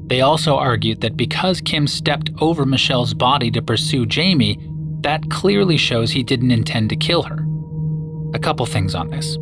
They 0.06 0.20
also 0.20 0.56
argued 0.56 1.00
that 1.00 1.16
because 1.16 1.60
Kim 1.60 1.86
stepped 1.86 2.30
over 2.38 2.66
Michelle's 2.66 3.14
body 3.14 3.50
to 3.50 3.62
pursue 3.62 4.06
Jamie, 4.06 4.58
that 5.00 5.30
clearly 5.30 5.76
shows 5.76 6.10
he 6.10 6.22
didn't 6.22 6.50
intend 6.50 6.90
to 6.90 6.96
kill 6.96 7.22
her. 7.22 7.46
A 8.34 8.38
couple 8.38 8.66
things 8.66 8.94
on 8.94 9.10
this. 9.10 9.38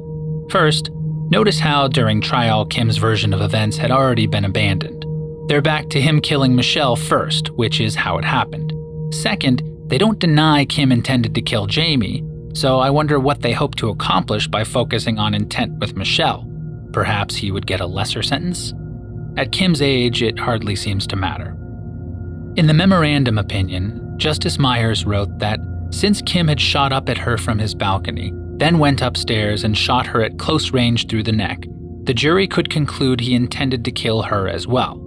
First, 0.51 0.91
notice 1.31 1.59
how 1.59 1.89
during 1.89 2.21
trial 2.21 2.67
Kim's 2.67 2.97
version 2.97 3.33
of 3.33 3.41
events 3.41 3.77
had 3.77 3.91
already 3.91 4.27
been 4.27 4.45
abandoned. 4.45 5.05
They're 5.49 5.63
back 5.63 5.89
to 5.91 6.01
him 6.01 6.21
killing 6.21 6.55
Michelle 6.55 6.97
first, 6.97 7.51
which 7.51 7.81
is 7.81 7.95
how 7.95 8.19
it 8.19 8.25
happened. 8.25 8.73
Second, 9.15 9.63
they 9.87 9.99
don't 9.99 10.19
deny 10.19 10.65
Kim 10.65 10.93
intended 10.93 11.35
to 11.35 11.43
kill 11.43 11.67
Jamie, 11.67 12.25
so 12.55 12.79
I 12.79 12.91
wonder 12.91 13.19
what 13.19 13.43
they 13.43 13.53
hope 13.53 13.75
to 13.77 13.89
accomplish 13.89 14.47
by 14.47 14.65
focusing 14.65 15.19
on 15.19 15.35
intent 15.35 15.79
with 15.79 15.97
Michelle. 15.97 16.47
Perhaps 16.93 17.37
he 17.37 17.51
would 17.51 17.67
get 17.67 17.81
a 17.81 17.87
lesser 17.87 18.23
sentence? 18.23 18.75
At 19.37 19.53
Kim's 19.53 19.81
age, 19.81 20.23
it 20.23 20.39
hardly 20.39 20.77
seems 20.77 21.07
to 21.09 21.17
matter. 21.17 21.57
In 22.57 22.67
the 22.67 22.75
memorandum 22.75 23.39
opinion, 23.39 24.15
Justice 24.19 24.59
Myers 24.59 25.07
wrote 25.07 25.39
that 25.39 25.59
since 25.91 26.23
Kim 26.23 26.49
had 26.49 26.61
shot 26.61 26.93
up 26.93 27.09
at 27.09 27.19
her 27.19 27.39
from 27.39 27.59
his 27.59 27.75
balcony, 27.75 28.33
then 28.57 28.79
went 28.79 29.03
upstairs 29.03 29.65
and 29.65 29.77
shot 29.77 30.07
her 30.07 30.23
at 30.23 30.39
close 30.39 30.73
range 30.73 31.09
through 31.09 31.23
the 31.23 31.33
neck, 31.33 31.65
the 32.05 32.15
jury 32.15 32.47
could 32.47 32.71
conclude 32.71 33.21
he 33.21 33.35
intended 33.35 33.85
to 33.85 33.93
kill 33.93 34.23
her 34.23 34.49
as 34.49 34.67
well. 34.67 34.99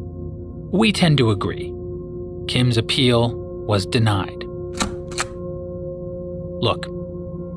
We 0.71 0.91
tend 0.91 1.17
to 1.19 1.31
agree. 1.31 1.73
Kim's 2.47 2.77
appeal 2.77 3.35
was 3.67 3.85
denied. 3.85 4.43
Look, 6.61 6.87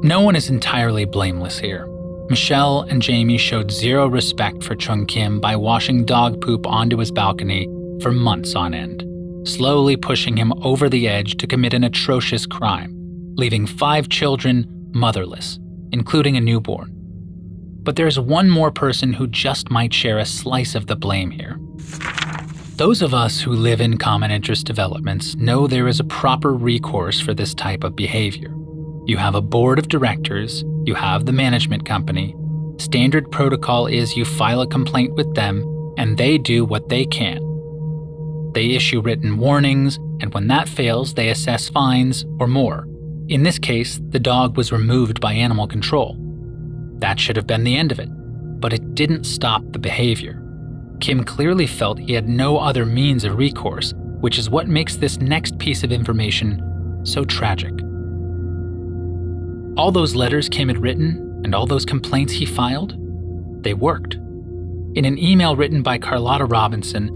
no 0.05 0.21
one 0.21 0.37
is 0.37 0.51
entirely 0.51 1.05
blameless 1.05 1.59
here. 1.59 1.87
Michelle 2.29 2.83
and 2.83 3.01
Jamie 3.01 3.39
showed 3.39 3.71
zero 3.71 4.07
respect 4.07 4.63
for 4.63 4.75
Chung 4.75 5.07
Kim 5.07 5.41
by 5.41 5.57
washing 5.57 6.05
dog 6.05 6.43
poop 6.43 6.67
onto 6.67 6.99
his 6.99 7.11
balcony 7.11 7.67
for 8.03 8.13
months 8.13 8.55
on 8.55 8.75
end, 8.75 9.03
slowly 9.49 9.97
pushing 9.97 10.37
him 10.37 10.53
over 10.63 10.91
the 10.91 11.09
edge 11.09 11.39
to 11.39 11.47
commit 11.47 11.73
an 11.73 11.85
atrocious 11.85 12.45
crime, 12.45 12.95
leaving 13.37 13.67
five 13.67 14.11
children 14.11 14.67
motherless, 14.93 15.59
including 15.93 16.37
a 16.37 16.41
newborn. 16.41 16.93
But 17.83 17.97
there's 17.97 18.21
one 18.21 18.51
more 18.51 18.71
person 18.71 19.15
who 19.15 19.27
just 19.27 19.71
might 19.71 19.95
share 19.95 20.19
a 20.19 20.27
slice 20.27 20.75
of 20.75 20.87
the 20.87 20.97
blame 20.97 21.31
here. 21.31 21.59
Those 22.77 23.01
of 23.01 23.15
us 23.15 23.41
who 23.41 23.53
live 23.53 23.81
in 23.81 23.97
common 23.97 24.31
interest 24.31 24.67
developments 24.67 25.35
know 25.37 25.67
there 25.67 25.89
is 25.89 25.99
a 25.99 26.05
proper 26.05 26.53
recourse 26.53 27.21
for 27.21 27.33
this 27.33 27.55
type 27.55 27.85
of 27.85 27.97
behavior. 27.97 28.55
You 29.07 29.17
have 29.17 29.35
a 29.35 29.41
board 29.41 29.79
of 29.79 29.89
directors, 29.89 30.63
you 30.89 30.95
have 30.95 31.27
the 31.27 31.33
management 31.33 31.85
company. 31.85 32.35
Standard 32.79 33.31
protocol 33.31 33.87
is 33.87 34.17
you 34.17 34.25
file 34.25 34.63
a 34.63 34.67
complaint 34.67 35.15
with 35.15 35.35
them, 35.35 35.63
and 35.99 36.17
they 36.17 36.39
do 36.39 36.65
what 36.65 36.89
they 36.89 37.05
can. 37.05 37.39
They 38.55 38.71
issue 38.71 39.03
written 39.03 39.37
warnings, 39.37 39.97
and 40.21 40.33
when 40.33 40.49
that 40.49 40.67
fails, 40.69 41.13
they 41.13 41.29
assess 41.29 41.69
fines 41.69 42.25
or 42.41 42.47
more. 42.47 42.89
In 43.29 43.43
this 43.43 43.59
case, 43.59 44.01
the 44.09 44.19
dog 44.19 44.57
was 44.57 44.73
removed 44.73 45.21
by 45.21 45.35
animal 45.35 45.67
control. 45.67 46.17
That 47.01 47.21
should 47.21 47.37
have 47.37 47.47
been 47.47 47.65
the 47.65 47.77
end 47.77 47.93
of 47.93 48.01
it, 48.01 48.09
but 48.59 48.73
it 48.73 48.95
didn't 48.95 49.25
stop 49.25 49.63
the 49.73 49.79
behavior. 49.79 50.43
Kim 51.01 51.23
clearly 51.23 51.67
felt 51.67 51.99
he 51.99 52.15
had 52.15 52.29
no 52.29 52.57
other 52.57 52.87
means 52.87 53.25
of 53.25 53.37
recourse, 53.37 53.93
which 54.21 54.39
is 54.39 54.49
what 54.49 54.69
makes 54.69 54.97
this 54.97 55.19
next 55.21 55.59
piece 55.59 55.85
of 55.85 55.93
information 55.93 56.63
so 57.05 57.25
tragic. 57.25 57.75
All 59.79 59.93
those 59.93 60.17
letters 60.17 60.49
Kim 60.49 60.67
had 60.67 60.83
written 60.83 61.41
and 61.45 61.55
all 61.55 61.65
those 61.65 61.85
complaints 61.85 62.33
he 62.33 62.45
filed, 62.45 62.97
they 63.63 63.75
worked. 63.75 64.15
In 64.15 65.05
an 65.05 65.17
email 65.19 65.55
written 65.55 65.85
by 65.85 65.99
Carlotta 65.99 66.47
Robinson, 66.47 67.07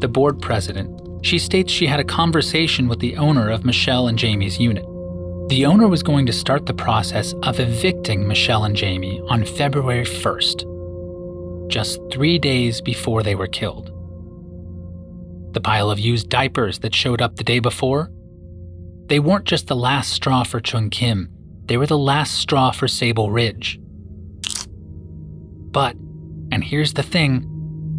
the 0.00 0.08
board 0.08 0.42
president, 0.42 1.24
she 1.24 1.38
states 1.38 1.72
she 1.72 1.86
had 1.86 2.00
a 2.00 2.04
conversation 2.04 2.88
with 2.88 2.98
the 2.98 3.16
owner 3.16 3.48
of 3.48 3.64
Michelle 3.64 4.08
and 4.08 4.18
Jamie's 4.18 4.58
unit. 4.58 4.84
The 5.50 5.64
owner 5.64 5.86
was 5.86 6.02
going 6.02 6.26
to 6.26 6.32
start 6.32 6.66
the 6.66 6.74
process 6.74 7.32
of 7.44 7.60
evicting 7.60 8.26
Michelle 8.26 8.64
and 8.64 8.74
Jamie 8.74 9.20
on 9.28 9.44
February 9.44 10.04
1st, 10.04 11.68
just 11.68 12.00
three 12.10 12.40
days 12.40 12.80
before 12.80 13.22
they 13.22 13.36
were 13.36 13.46
killed. 13.46 13.92
The 15.54 15.60
pile 15.60 15.92
of 15.92 16.00
used 16.00 16.28
diapers 16.28 16.80
that 16.80 16.92
showed 16.92 17.22
up 17.22 17.36
the 17.36 17.44
day 17.44 17.60
before? 17.60 18.10
They 19.06 19.20
weren't 19.20 19.44
just 19.44 19.68
the 19.68 19.76
last 19.76 20.12
straw 20.12 20.42
for 20.42 20.58
Chung 20.58 20.90
Kim, 20.90 21.28
they 21.66 21.76
were 21.76 21.86
the 21.86 21.98
last 21.98 22.34
straw 22.34 22.70
for 22.70 22.88
Sable 22.88 23.30
Ridge. 23.30 23.78
But, 25.70 25.96
and 26.50 26.62
here's 26.62 26.92
the 26.94 27.02
thing 27.02 27.48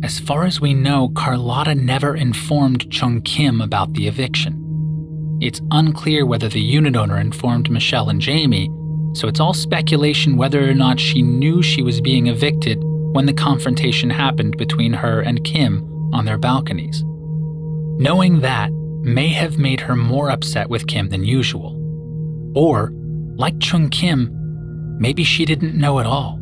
as 0.04 0.20
far 0.20 0.44
as 0.44 0.60
we 0.60 0.74
know, 0.74 1.10
Carlotta 1.16 1.76
never 1.76 2.14
informed 2.14 2.92
Chung 2.92 3.22
Kim 3.22 3.62
about 3.62 3.94
the 3.94 4.08
eviction. 4.08 5.40
It's 5.42 5.62
unclear 5.72 6.26
whether 6.26 6.50
the 6.50 6.62
unit 6.62 6.98
owner 6.98 7.18
informed 7.18 7.72
Michelle 7.72 8.10
and 8.10 8.20
Jamie, 8.20 8.70
so 9.14 9.28
it's 9.28 9.40
all 9.40 9.54
speculation 9.54 10.36
whether 10.36 10.70
or 10.70 10.74
not 10.74 11.00
she 11.00 11.22
knew 11.22 11.62
she 11.62 11.82
was 11.82 12.02
being 12.02 12.28
evicted 12.28 12.80
when 12.84 13.26
the 13.28 13.34
confrontation 13.34 14.10
happened 14.10 14.58
between 14.58 14.92
her 14.92 15.22
and 15.22 15.44
Kim 15.46 15.84
on 16.14 16.26
their 16.26 16.38
balconies. 16.38 17.04
Knowing 17.06 18.42
that 18.42 18.72
may 18.72 19.30
have 19.30 19.58
made 19.58 19.80
her 19.80 19.96
more 19.96 20.30
upset 20.30 20.70
with 20.70 20.88
Kim 20.88 21.10
than 21.10 21.24
usual. 21.24 21.80
Or, 22.56 22.92
like 23.36 23.60
Chung 23.60 23.90
Kim, 23.90 24.30
maybe 25.00 25.24
she 25.24 25.46
didn't 25.46 25.76
know 25.76 26.00
at 26.00 26.06
all. 26.06 26.40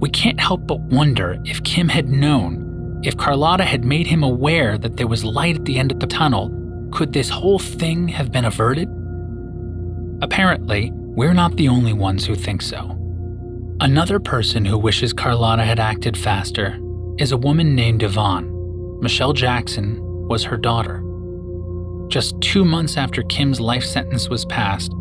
We 0.00 0.10
can't 0.10 0.40
help 0.40 0.66
but 0.66 0.80
wonder 0.80 1.38
if 1.44 1.62
Kim 1.62 1.88
had 1.88 2.08
known, 2.08 3.00
if 3.04 3.16
Carlotta 3.16 3.64
had 3.64 3.84
made 3.84 4.06
him 4.06 4.22
aware 4.22 4.76
that 4.78 4.96
there 4.96 5.06
was 5.06 5.24
light 5.24 5.56
at 5.56 5.64
the 5.64 5.78
end 5.78 5.92
of 5.92 6.00
the 6.00 6.06
tunnel 6.06 6.58
could 6.92 7.12
this 7.12 7.30
whole 7.30 7.58
thing 7.58 8.08
have 8.08 8.30
been 8.30 8.44
averted? 8.44 8.88
Apparently, 10.20 10.90
we're 10.92 11.32
not 11.32 11.56
the 11.56 11.68
only 11.68 11.92
ones 11.92 12.26
who 12.26 12.34
think 12.34 12.62
so. 12.62 12.98
Another 13.80 14.20
person 14.20 14.64
who 14.64 14.78
wishes 14.78 15.12
Carlotta 15.12 15.64
had 15.64 15.80
acted 15.80 16.16
faster 16.16 16.78
is 17.18 17.32
a 17.32 17.36
woman 17.36 17.74
named 17.74 18.02
Yvonne. 18.02 18.48
Michelle 19.00 19.32
Jackson 19.32 19.98
was 20.28 20.44
her 20.44 20.56
daughter. 20.56 21.02
Just 22.08 22.40
two 22.40 22.64
months 22.64 22.96
after 22.96 23.22
Kim's 23.24 23.60
life 23.60 23.84
sentence 23.84 24.28
was 24.28 24.44
passed, 24.44 24.92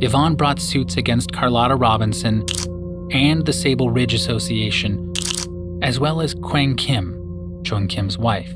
Yvonne 0.00 0.36
brought 0.36 0.60
suits 0.60 0.96
against 0.96 1.32
Carlotta 1.32 1.74
Robinson 1.74 2.44
and 3.10 3.44
the 3.44 3.52
Sable 3.52 3.90
Ridge 3.90 4.14
Association, 4.14 5.12
as 5.82 5.98
well 5.98 6.20
as 6.20 6.34
Kwang 6.34 6.76
Kim, 6.76 7.62
Chung 7.64 7.88
Kim's 7.88 8.16
wife. 8.16 8.54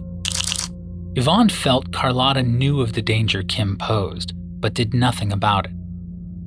Yvonne 1.16 1.48
felt 1.48 1.92
Carlotta 1.92 2.44
knew 2.44 2.80
of 2.80 2.92
the 2.92 3.02
danger 3.02 3.42
Kim 3.42 3.76
posed, 3.76 4.32
but 4.60 4.72
did 4.72 4.94
nothing 4.94 5.32
about 5.32 5.66
it. 5.66 5.72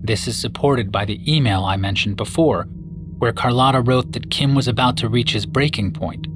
This 0.02 0.28
is 0.30 0.38
supported 0.38 0.94
by 0.94 1.04
the 1.04 1.20
email 1.32 1.66
I 1.66 1.76
mentioned 1.76 2.16
before, 2.16 2.64
where 3.18 3.34
Carlotta 3.34 3.82
wrote 3.82 4.14
that 4.14 4.32
Kim 4.32 4.56
was 4.56 4.68
about 4.68 4.96
to 4.98 5.10
reach 5.10 5.34
his 5.34 5.46
breaking 5.46 5.92
point. 5.92 6.28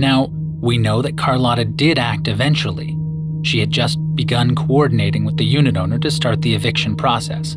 Now, 0.00 0.32
we 0.60 0.78
know 0.78 1.00
that 1.00 1.16
Carlotta 1.16 1.64
did 1.64 1.98
act 1.98 2.26
eventually. 2.26 2.96
She 3.42 3.58
had 3.58 3.70
just 3.70 3.98
begun 4.14 4.54
coordinating 4.54 5.24
with 5.24 5.36
the 5.36 5.44
unit 5.44 5.76
owner 5.76 5.98
to 5.98 6.10
start 6.10 6.42
the 6.42 6.54
eviction 6.54 6.96
process. 6.96 7.56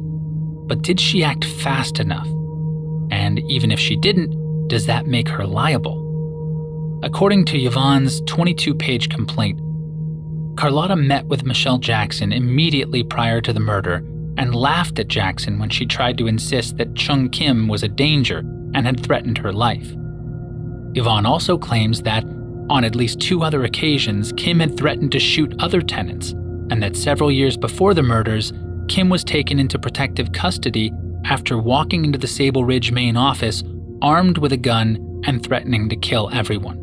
But 0.68 0.82
did 0.82 1.00
she 1.00 1.24
act 1.24 1.46
fast 1.46 2.00
enough? 2.00 2.28
And 3.12 3.40
even 3.52 3.72
if 3.72 3.80
she 3.80 3.96
didn't, 3.96 4.68
does 4.68 4.88
that 4.88 5.08
make 5.08 5.30
her 5.30 5.46
liable? 5.46 6.02
According 7.04 7.46
to 7.46 7.58
Yvonne's 7.58 8.22
22 8.22 8.74
page 8.74 9.10
complaint, 9.10 9.60
Carlotta 10.58 10.96
met 10.96 11.26
with 11.28 11.46
Michelle 11.46 11.78
Jackson 11.78 12.32
immediately 12.32 13.04
prior 13.04 13.42
to 13.42 13.54
the 13.54 13.60
murder 13.60 13.98
and 14.38 14.56
laughed 14.56 15.00
at 15.00 15.08
Jackson 15.08 15.60
when 15.60 15.70
she 15.70 15.86
tried 15.86 16.18
to 16.18 16.28
insist 16.28 16.78
that 16.78 16.96
Chung 16.96 17.30
Kim 17.30 17.68
was 17.68 17.84
a 17.84 17.88
danger 17.88 18.40
and 18.74 18.86
had 18.86 19.00
threatened 19.00 19.38
her 19.38 19.54
life. 19.54 19.94
Yvonne 20.96 21.26
also 21.26 21.58
claims 21.58 22.02
that, 22.02 22.24
on 22.70 22.84
at 22.84 22.96
least 22.96 23.20
two 23.20 23.44
other 23.44 23.64
occasions, 23.64 24.34
Kim 24.38 24.60
had 24.60 24.78
threatened 24.78 25.12
to 25.12 25.20
shoot 25.20 25.54
other 25.60 25.82
tenants, 25.82 26.32
and 26.70 26.82
that 26.82 26.96
several 26.96 27.32
years 27.32 27.58
before 27.58 27.94
the 27.94 28.04
murders, 28.04 28.54
Kim 28.88 29.10
was 29.10 29.24
taken 29.24 29.60
into 29.60 29.80
protective 29.80 30.32
custody 30.32 30.92
after 31.26 31.58
walking 31.58 32.06
into 32.06 32.18
the 32.18 32.28
Sable 32.28 32.66
Ridge 32.66 32.92
main 32.92 33.18
office 33.18 33.64
armed 34.02 34.38
with 34.38 34.54
a 34.54 34.58
gun 34.58 35.22
and 35.26 35.44
threatening 35.44 35.90
to 35.90 35.96
kill 35.96 36.30
everyone. 36.34 36.82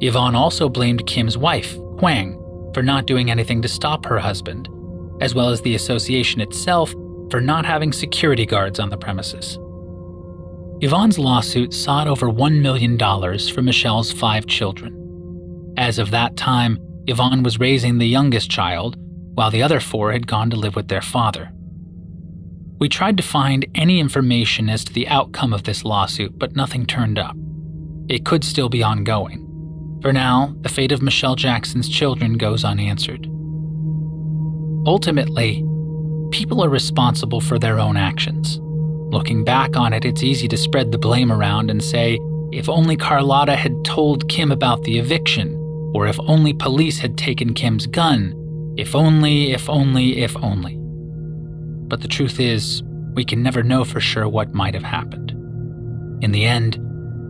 Yvonne 0.00 0.34
also 0.34 0.68
blamed 0.68 1.06
Kim's 1.06 1.38
wife, 1.38 1.76
Kwang, 1.98 2.40
for 2.74 2.82
not 2.82 3.06
doing 3.06 3.30
anything 3.30 3.62
to 3.62 3.68
stop 3.68 4.04
her 4.06 4.18
husband, 4.18 4.68
as 5.20 5.34
well 5.34 5.50
as 5.50 5.60
the 5.60 5.74
association 5.74 6.40
itself 6.40 6.92
for 7.30 7.40
not 7.40 7.64
having 7.64 7.92
security 7.92 8.46
guards 8.46 8.78
on 8.78 8.90
the 8.90 8.96
premises. 8.96 9.58
Yvonne's 10.80 11.18
lawsuit 11.18 11.72
sought 11.72 12.08
over 12.08 12.26
$1 12.26 12.60
million 12.60 12.98
for 12.98 13.62
Michelle's 13.62 14.12
five 14.12 14.46
children. 14.46 15.74
As 15.76 15.98
of 15.98 16.10
that 16.10 16.36
time, 16.36 16.78
Yvonne 17.06 17.42
was 17.42 17.60
raising 17.60 17.98
the 17.98 18.06
youngest 18.06 18.50
child, 18.50 18.96
while 19.34 19.50
the 19.50 19.62
other 19.62 19.80
four 19.80 20.12
had 20.12 20.26
gone 20.26 20.50
to 20.50 20.56
live 20.56 20.76
with 20.76 20.88
their 20.88 21.02
father. 21.02 21.50
We 22.78 22.88
tried 22.88 23.16
to 23.16 23.22
find 23.22 23.66
any 23.74 24.00
information 24.00 24.68
as 24.68 24.84
to 24.84 24.92
the 24.92 25.08
outcome 25.08 25.52
of 25.52 25.62
this 25.62 25.84
lawsuit, 25.84 26.38
but 26.38 26.56
nothing 26.56 26.86
turned 26.86 27.18
up. 27.18 27.36
It 28.08 28.24
could 28.24 28.44
still 28.44 28.68
be 28.68 28.82
ongoing. 28.82 29.40
For 30.02 30.12
now, 30.12 30.54
the 30.60 30.68
fate 30.68 30.92
of 30.92 31.02
Michelle 31.02 31.36
Jackson's 31.36 31.88
children 31.88 32.36
goes 32.36 32.64
unanswered. 32.64 33.26
Ultimately, 34.86 35.64
people 36.30 36.62
are 36.62 36.68
responsible 36.68 37.40
for 37.40 37.58
their 37.58 37.78
own 37.78 37.96
actions. 37.96 38.60
Looking 39.14 39.44
back 39.44 39.76
on 39.76 39.92
it, 39.92 40.04
it's 40.04 40.24
easy 40.24 40.48
to 40.48 40.56
spread 40.56 40.90
the 40.90 40.98
blame 40.98 41.30
around 41.30 41.70
and 41.70 41.80
say, 41.80 42.18
if 42.50 42.68
only 42.68 42.96
Carlotta 42.96 43.54
had 43.54 43.84
told 43.84 44.28
Kim 44.28 44.50
about 44.50 44.82
the 44.82 44.98
eviction, 44.98 45.54
or 45.94 46.08
if 46.08 46.18
only 46.26 46.52
police 46.52 46.98
had 46.98 47.16
taken 47.16 47.54
Kim's 47.54 47.86
gun, 47.86 48.34
if 48.76 48.96
only, 48.96 49.52
if 49.52 49.70
only, 49.70 50.20
if 50.24 50.36
only. 50.38 50.76
But 51.86 52.00
the 52.00 52.08
truth 52.08 52.40
is, 52.40 52.82
we 53.12 53.24
can 53.24 53.40
never 53.40 53.62
know 53.62 53.84
for 53.84 54.00
sure 54.00 54.28
what 54.28 54.52
might 54.52 54.74
have 54.74 54.82
happened. 54.82 55.30
In 56.20 56.32
the 56.32 56.44
end, 56.44 56.80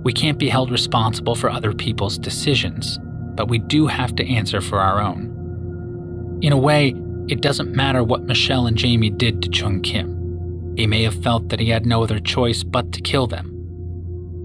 we 0.04 0.14
can't 0.14 0.38
be 0.38 0.48
held 0.48 0.70
responsible 0.70 1.34
for 1.34 1.50
other 1.50 1.74
people's 1.74 2.16
decisions, 2.16 2.98
but 3.34 3.48
we 3.48 3.58
do 3.58 3.86
have 3.88 4.16
to 4.16 4.26
answer 4.26 4.62
for 4.62 4.80
our 4.80 5.02
own. 5.02 6.38
In 6.40 6.54
a 6.54 6.58
way, 6.58 6.94
it 7.28 7.42
doesn't 7.42 7.76
matter 7.76 8.02
what 8.02 8.22
Michelle 8.22 8.66
and 8.66 8.78
Jamie 8.78 9.10
did 9.10 9.42
to 9.42 9.50
Chung 9.50 9.82
Kim. 9.82 10.13
He 10.76 10.86
may 10.86 11.02
have 11.04 11.22
felt 11.22 11.48
that 11.48 11.60
he 11.60 11.68
had 11.68 11.86
no 11.86 12.02
other 12.02 12.18
choice 12.18 12.62
but 12.62 12.92
to 12.92 13.00
kill 13.00 13.26
them. 13.26 13.50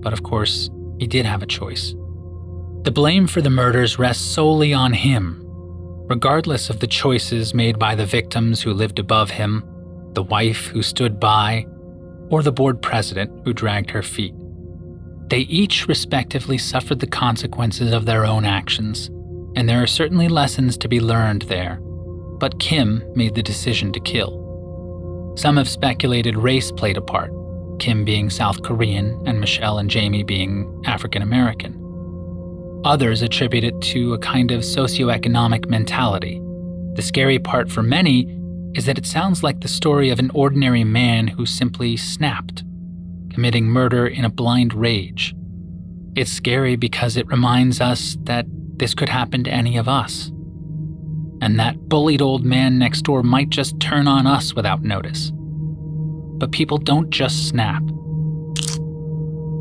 But 0.01 0.13
of 0.13 0.23
course, 0.23 0.69
he 0.99 1.07
did 1.07 1.25
have 1.25 1.41
a 1.41 1.47
choice. 1.47 1.95
The 2.83 2.91
blame 2.91 3.27
for 3.27 3.41
the 3.41 3.49
murders 3.49 3.99
rests 3.99 4.23
solely 4.23 4.73
on 4.73 4.93
him, 4.93 5.41
regardless 6.07 6.69
of 6.69 6.79
the 6.79 6.87
choices 6.87 7.53
made 7.53 7.77
by 7.77 7.95
the 7.95 8.05
victims 8.05 8.61
who 8.61 8.73
lived 8.73 8.99
above 8.99 9.31
him, 9.31 9.63
the 10.13 10.23
wife 10.23 10.67
who 10.67 10.81
stood 10.81 11.19
by, 11.19 11.65
or 12.29 12.41
the 12.41 12.51
board 12.51 12.81
president 12.81 13.31
who 13.43 13.53
dragged 13.53 13.89
her 13.91 14.03
feet. 14.03 14.33
They 15.29 15.39
each 15.39 15.87
respectively 15.87 16.57
suffered 16.57 16.99
the 16.99 17.07
consequences 17.07 17.91
of 17.91 18.05
their 18.05 18.25
own 18.25 18.45
actions, 18.45 19.07
and 19.55 19.67
there 19.67 19.83
are 19.83 19.87
certainly 19.87 20.27
lessons 20.27 20.77
to 20.77 20.87
be 20.87 20.99
learned 20.99 21.43
there. 21.43 21.79
But 22.39 22.59
Kim 22.59 23.03
made 23.15 23.35
the 23.35 23.43
decision 23.43 23.91
to 23.91 23.99
kill. 23.99 24.48
Some 25.39 25.55
have 25.55 25.69
speculated 25.69 26.35
race 26.35 26.69
played 26.69 26.97
a 26.97 27.01
part, 27.01 27.31
Kim 27.79 28.03
being 28.03 28.29
South 28.29 28.61
Korean 28.61 29.23
and 29.25 29.39
Michelle 29.39 29.77
and 29.77 29.89
Jamie 29.89 30.21
being 30.21 30.83
African 30.85 31.21
American. 31.21 32.81
Others 32.83 33.21
attribute 33.21 33.63
it 33.63 33.79
to 33.83 34.13
a 34.13 34.19
kind 34.19 34.51
of 34.51 34.63
socioeconomic 34.63 35.69
mentality. 35.69 36.41
The 36.95 37.01
scary 37.01 37.39
part 37.39 37.71
for 37.71 37.81
many 37.81 38.37
is 38.75 38.85
that 38.85 38.97
it 38.97 39.05
sounds 39.05 39.41
like 39.41 39.61
the 39.61 39.69
story 39.69 40.09
of 40.09 40.19
an 40.19 40.29
ordinary 40.33 40.83
man 40.83 41.27
who 41.27 41.45
simply 41.45 41.95
snapped 41.95 42.65
committing 43.31 43.67
murder 43.67 44.05
in 44.05 44.25
a 44.25 44.29
blind 44.29 44.73
rage. 44.73 45.33
It's 46.17 46.33
scary 46.33 46.75
because 46.75 47.15
it 47.15 47.27
reminds 47.27 47.79
us 47.79 48.17
that 48.23 48.45
this 48.75 48.93
could 48.93 49.07
happen 49.07 49.45
to 49.45 49.51
any 49.51 49.77
of 49.77 49.87
us. 49.87 50.33
And 51.41 51.59
that 51.59 51.87
bullied 51.87 52.21
old 52.21 52.43
man 52.43 52.77
next 52.77 53.03
door 53.03 53.23
might 53.23 53.49
just 53.49 53.79
turn 53.79 54.07
on 54.07 54.27
us 54.27 54.53
without 54.53 54.83
notice. 54.83 55.31
But 55.33 56.51
people 56.51 56.77
don't 56.77 57.09
just 57.09 57.47
snap. 57.47 57.81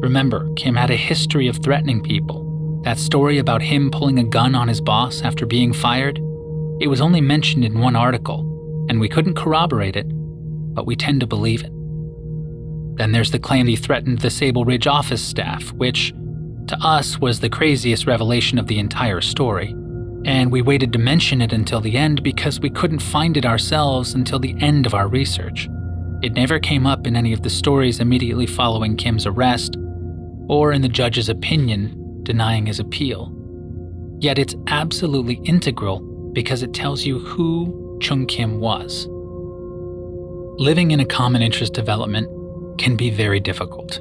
Remember, 0.00 0.52
Kim 0.54 0.76
had 0.76 0.90
a 0.90 0.96
history 0.96 1.48
of 1.48 1.56
threatening 1.56 2.02
people. 2.02 2.80
That 2.84 2.98
story 2.98 3.38
about 3.38 3.62
him 3.62 3.90
pulling 3.90 4.18
a 4.18 4.24
gun 4.24 4.54
on 4.54 4.68
his 4.68 4.80
boss 4.80 5.22
after 5.22 5.44
being 5.44 5.72
fired? 5.72 6.18
It 6.80 6.88
was 6.88 7.00
only 7.00 7.20
mentioned 7.20 7.64
in 7.64 7.80
one 7.80 7.96
article, 7.96 8.86
and 8.88 9.00
we 9.00 9.08
couldn't 9.08 9.34
corroborate 9.34 9.96
it, 9.96 10.06
but 10.74 10.86
we 10.86 10.94
tend 10.94 11.20
to 11.20 11.26
believe 11.26 11.64
it. 11.64 11.72
Then 12.96 13.12
there's 13.12 13.32
the 13.32 13.40
claim 13.40 13.66
he 13.66 13.76
threatened 13.76 14.20
the 14.20 14.30
Sable 14.30 14.64
Ridge 14.64 14.86
office 14.86 15.22
staff, 15.22 15.72
which, 15.72 16.12
to 16.68 16.78
us, 16.80 17.18
was 17.18 17.40
the 17.40 17.50
craziest 17.50 18.06
revelation 18.06 18.58
of 18.58 18.68
the 18.68 18.78
entire 18.78 19.20
story. 19.20 19.74
And 20.24 20.50
we 20.50 20.62
waited 20.62 20.92
to 20.92 20.98
mention 20.98 21.40
it 21.40 21.52
until 21.52 21.80
the 21.80 21.96
end 21.96 22.22
because 22.22 22.60
we 22.60 22.70
couldn't 22.70 22.98
find 22.98 23.36
it 23.36 23.46
ourselves 23.46 24.14
until 24.14 24.38
the 24.38 24.56
end 24.60 24.86
of 24.86 24.94
our 24.94 25.08
research. 25.08 25.68
It 26.22 26.32
never 26.32 26.58
came 26.58 26.86
up 26.86 27.06
in 27.06 27.16
any 27.16 27.32
of 27.32 27.42
the 27.42 27.50
stories 27.50 28.00
immediately 28.00 28.46
following 28.46 28.96
Kim's 28.96 29.26
arrest, 29.26 29.76
or 30.48 30.72
in 30.72 30.82
the 30.82 30.88
judge's 30.88 31.28
opinion 31.28 32.22
denying 32.24 32.66
his 32.66 32.80
appeal. 32.80 33.32
Yet 34.18 34.38
it's 34.38 34.56
absolutely 34.66 35.40
integral 35.44 36.00
because 36.32 36.62
it 36.62 36.74
tells 36.74 37.04
you 37.04 37.20
who 37.20 37.98
Chung 38.02 38.26
Kim 38.26 38.60
was. 38.60 39.06
Living 40.58 40.90
in 40.90 40.98
a 40.98 41.06
common 41.06 41.40
interest 41.40 41.72
development 41.72 42.28
can 42.78 42.96
be 42.96 43.10
very 43.10 43.38
difficult. 43.38 44.00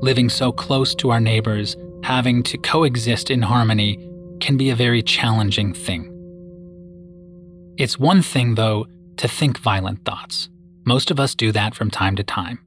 Living 0.00 0.28
so 0.28 0.52
close 0.52 0.94
to 0.94 1.10
our 1.10 1.20
neighbors, 1.20 1.76
having 2.04 2.44
to 2.44 2.56
coexist 2.58 3.28
in 3.28 3.42
harmony, 3.42 4.07
can 4.40 4.56
be 4.56 4.70
a 4.70 4.76
very 4.76 5.02
challenging 5.02 5.72
thing. 5.72 6.14
It's 7.76 7.98
one 7.98 8.22
thing, 8.22 8.56
though, 8.56 8.86
to 9.18 9.28
think 9.28 9.58
violent 9.58 10.04
thoughts. 10.04 10.48
Most 10.84 11.10
of 11.10 11.20
us 11.20 11.34
do 11.34 11.52
that 11.52 11.74
from 11.74 11.90
time 11.90 12.16
to 12.16 12.24
time. 12.24 12.58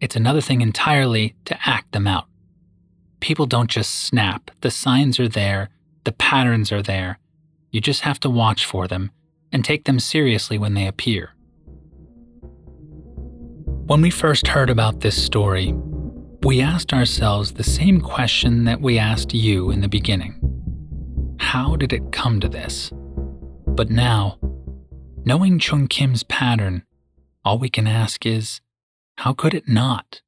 It's 0.00 0.16
another 0.16 0.40
thing 0.40 0.60
entirely 0.60 1.34
to 1.46 1.58
act 1.64 1.92
them 1.92 2.06
out. 2.06 2.26
People 3.20 3.46
don't 3.46 3.70
just 3.70 4.04
snap, 4.04 4.50
the 4.60 4.70
signs 4.70 5.18
are 5.18 5.28
there, 5.28 5.70
the 6.04 6.12
patterns 6.12 6.70
are 6.70 6.82
there. 6.82 7.18
You 7.70 7.80
just 7.80 8.02
have 8.02 8.20
to 8.20 8.30
watch 8.30 8.64
for 8.64 8.86
them 8.86 9.10
and 9.50 9.64
take 9.64 9.84
them 9.84 9.98
seriously 9.98 10.58
when 10.58 10.74
they 10.74 10.86
appear. 10.86 11.30
When 13.86 14.02
we 14.02 14.10
first 14.10 14.46
heard 14.46 14.70
about 14.70 15.00
this 15.00 15.20
story, 15.20 15.74
we 16.42 16.60
asked 16.60 16.92
ourselves 16.92 17.52
the 17.52 17.64
same 17.64 18.00
question 18.00 18.64
that 18.64 18.80
we 18.80 18.98
asked 18.98 19.34
you 19.34 19.70
in 19.70 19.80
the 19.80 19.88
beginning 19.88 20.53
How 21.38 21.76
did 21.76 21.92
it 21.92 22.12
come 22.12 22.40
to 22.40 22.48
this? 22.48 22.90
But 23.66 23.90
now, 23.90 24.38
knowing 25.24 25.58
Chung 25.58 25.88
Kim's 25.88 26.22
pattern, 26.22 26.84
all 27.44 27.58
we 27.58 27.68
can 27.68 27.86
ask 27.86 28.24
is, 28.24 28.60
how 29.18 29.32
could 29.32 29.54
it 29.54 29.68
not? 29.68 30.22